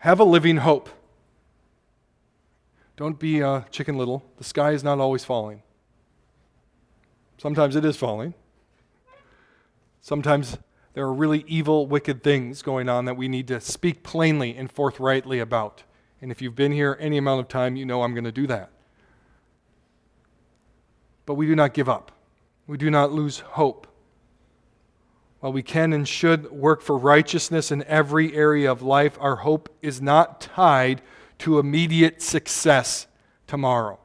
have 0.00 0.20
a 0.20 0.24
living 0.24 0.58
hope. 0.58 0.90
Don't 2.98 3.18
be 3.18 3.42
uh, 3.42 3.62
chicken 3.70 3.96
little. 3.96 4.22
The 4.36 4.44
sky 4.44 4.72
is 4.72 4.84
not 4.84 4.98
always 4.98 5.24
falling. 5.24 5.62
Sometimes 7.38 7.74
it 7.74 7.86
is 7.86 7.96
falling. 7.96 8.34
Sometimes 10.00 10.58
there 10.94 11.04
are 11.04 11.12
really 11.12 11.44
evil, 11.46 11.86
wicked 11.86 12.22
things 12.22 12.62
going 12.62 12.88
on 12.88 13.04
that 13.04 13.16
we 13.16 13.28
need 13.28 13.48
to 13.48 13.60
speak 13.60 14.02
plainly 14.02 14.56
and 14.56 14.70
forthrightly 14.70 15.38
about. 15.38 15.84
And 16.20 16.30
if 16.30 16.42
you've 16.42 16.56
been 16.56 16.72
here 16.72 16.96
any 17.00 17.16
amount 17.16 17.40
of 17.40 17.48
time, 17.48 17.76
you 17.76 17.86
know 17.86 18.02
I'm 18.02 18.12
going 18.14 18.24
to 18.24 18.32
do 18.32 18.46
that. 18.48 18.70
But 21.26 21.34
we 21.34 21.46
do 21.46 21.54
not 21.54 21.74
give 21.74 21.88
up, 21.88 22.12
we 22.66 22.76
do 22.76 22.90
not 22.90 23.12
lose 23.12 23.40
hope. 23.40 23.86
While 25.40 25.52
we 25.52 25.62
can 25.62 25.94
and 25.94 26.06
should 26.06 26.50
work 26.52 26.82
for 26.82 26.98
righteousness 26.98 27.72
in 27.72 27.82
every 27.84 28.34
area 28.34 28.70
of 28.70 28.82
life, 28.82 29.16
our 29.20 29.36
hope 29.36 29.74
is 29.80 30.02
not 30.02 30.40
tied 30.40 31.00
to 31.38 31.58
immediate 31.58 32.20
success 32.20 33.06
tomorrow. 33.46 33.98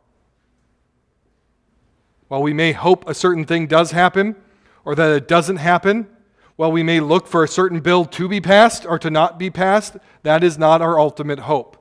While 2.29 2.41
we 2.41 2.53
may 2.53 2.71
hope 2.71 3.07
a 3.07 3.13
certain 3.13 3.43
thing 3.43 3.67
does 3.67 3.91
happen 3.91 4.37
or 4.85 4.95
that 4.95 5.11
it 5.11 5.27
doesn't 5.27 5.57
happen, 5.57 6.07
while 6.55 6.71
we 6.71 6.83
may 6.83 7.01
look 7.01 7.27
for 7.27 7.43
a 7.43 7.47
certain 7.49 7.81
bill 7.81 8.05
to 8.05 8.29
be 8.29 8.39
passed 8.39 8.85
or 8.85 8.97
to 8.99 9.09
not 9.09 9.37
be 9.37 9.49
passed, 9.49 9.97
that 10.23 10.43
is 10.43 10.57
not 10.57 10.81
our 10.81 10.99
ultimate 10.99 11.39
hope. 11.39 11.75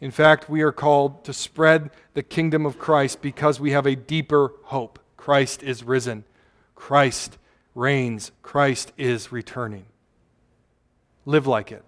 In 0.00 0.10
fact, 0.10 0.48
we 0.48 0.62
are 0.62 0.72
called 0.72 1.24
to 1.24 1.32
spread 1.34 1.90
the 2.14 2.22
kingdom 2.22 2.64
of 2.64 2.78
Christ 2.78 3.20
because 3.20 3.60
we 3.60 3.72
have 3.72 3.84
a 3.84 3.94
deeper 3.94 4.52
hope. 4.64 4.98
Christ 5.18 5.62
is 5.62 5.84
risen. 5.84 6.24
Christ 6.74 7.36
reigns. 7.74 8.32
Christ 8.42 8.92
is 8.96 9.30
returning. 9.30 9.84
Live 11.26 11.46
like 11.46 11.70
it. 11.70 11.84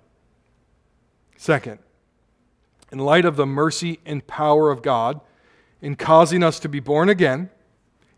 Second, 1.39 1.79
in 2.93 2.99
light 2.99 3.25
of 3.25 3.37
the 3.37 3.47
mercy 3.47 3.99
and 4.05 4.27
power 4.27 4.71
of 4.71 4.83
God 4.83 5.21
in 5.81 5.97
causing 5.97 6.43
us 6.43 6.61
to 6.61 6.69
be 6.69 6.81
born 6.81 7.09
again, 7.09 7.49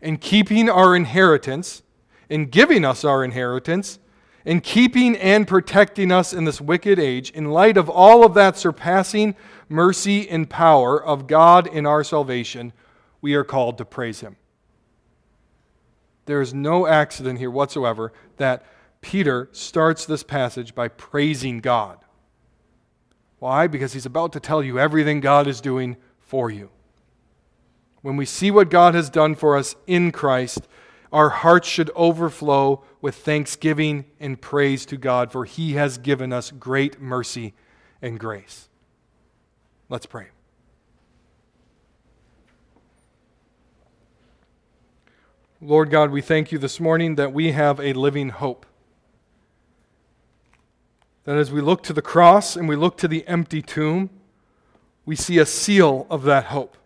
in 0.05 0.17
keeping 0.17 0.69
our 0.69 0.95
inheritance, 0.95 1.81
in 2.29 2.45
giving 2.45 2.85
us 2.85 3.03
our 3.03 3.23
inheritance, 3.23 3.99
in 4.45 4.61
keeping 4.61 5.17
and 5.17 5.47
protecting 5.47 6.11
us 6.11 6.31
in 6.31 6.45
this 6.45 6.61
wicked 6.61 6.99
age, 6.99 7.31
in 7.31 7.49
light 7.49 7.75
of 7.75 7.89
all 7.89 8.23
of 8.23 8.35
that 8.35 8.55
surpassing 8.55 9.35
mercy 9.67 10.29
and 10.29 10.49
power 10.49 11.03
of 11.03 11.25
God 11.25 11.65
in 11.65 11.87
our 11.87 12.03
salvation, 12.03 12.71
we 13.21 13.33
are 13.33 13.43
called 13.43 13.79
to 13.79 13.85
praise 13.85 14.19
Him. 14.19 14.37
There 16.25 16.41
is 16.41 16.53
no 16.53 16.85
accident 16.85 17.39
here 17.39 17.51
whatsoever 17.51 18.13
that 18.37 18.63
Peter 19.01 19.49
starts 19.51 20.05
this 20.05 20.23
passage 20.23 20.75
by 20.75 20.87
praising 20.87 21.59
God. 21.59 21.99
Why? 23.39 23.67
Because 23.67 23.93
he's 23.93 24.05
about 24.05 24.33
to 24.33 24.39
tell 24.39 24.63
you 24.63 24.79
everything 24.79 25.19
God 25.19 25.47
is 25.47 25.61
doing 25.61 25.97
for 26.19 26.49
you. 26.49 26.69
When 28.05 28.17
we 28.17 28.25
see 28.25 28.51
what 28.51 28.69
God 28.69 28.93
has 28.93 29.09
done 29.09 29.33
for 29.33 29.57
us 29.57 29.75
in 29.87 30.11
Christ, 30.11 30.67
our 31.11 31.29
hearts 31.29 31.67
should 31.67 31.89
overflow 31.95 32.83
with 33.01 33.15
thanksgiving 33.15 34.05
and 34.19 34.39
praise 34.39 34.85
to 34.85 34.97
God, 34.97 35.31
for 35.31 35.43
he 35.43 35.73
has 35.73 35.97
given 35.97 36.31
us 36.31 36.51
great 36.51 37.01
mercy 37.01 37.55
and 38.03 38.19
grace. 38.19 38.69
Let's 39.89 40.05
pray. 40.05 40.27
Lord 45.59 45.89
God, 45.89 46.11
we 46.11 46.21
thank 46.21 46.51
you 46.51 46.59
this 46.59 46.79
morning 46.79 47.15
that 47.15 47.33
we 47.33 47.53
have 47.53 47.79
a 47.79 47.93
living 47.93 48.29
hope. 48.29 48.67
That 51.23 51.37
as 51.37 51.51
we 51.51 51.59
look 51.59 51.81
to 51.81 51.93
the 51.93 52.03
cross 52.03 52.55
and 52.55 52.69
we 52.69 52.75
look 52.75 52.97
to 52.99 53.07
the 53.07 53.27
empty 53.27 53.63
tomb, 53.63 54.11
we 55.07 55.15
see 55.15 55.39
a 55.39 55.45
seal 55.47 56.05
of 56.11 56.21
that 56.25 56.45
hope. 56.45 56.77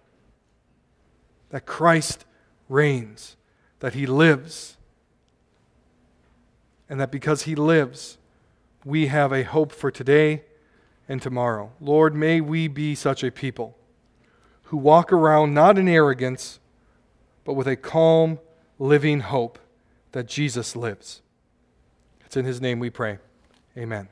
That 1.50 1.66
Christ 1.66 2.26
reigns, 2.68 3.36
that 3.80 3.94
he 3.94 4.06
lives, 4.06 4.78
and 6.90 7.00
that 7.00 7.12
because 7.12 7.44
he 7.44 7.56
lives, 7.56 8.18
we 8.84 9.08
have 9.08 9.32
a 9.32 9.44
hope 9.44 9.72
for 9.72 9.92
today 9.92 10.44
and 11.08 11.22
tomorrow. 11.22 11.72
Lord, 11.80 12.16
may 12.16 12.42
we 12.42 12.68
be 12.68 12.96
such 12.96 13.24
a 13.24 13.32
people 13.32 13.78
who 14.64 14.78
walk 14.78 15.12
around 15.12 15.54
not 15.54 15.78
in 15.78 15.88
arrogance, 15.88 16.60
but 17.44 17.54
with 17.54 17.68
a 17.68 17.76
calm, 17.76 18.40
living 18.78 19.22
hope 19.22 19.60
that 20.12 20.28
Jesus 20.28 20.76
lives. 20.76 21.22
It's 22.26 22.38
in 22.38 22.46
his 22.46 22.62
name 22.62 22.80
we 22.80 22.90
pray. 22.90 23.18
Amen. 23.76 24.10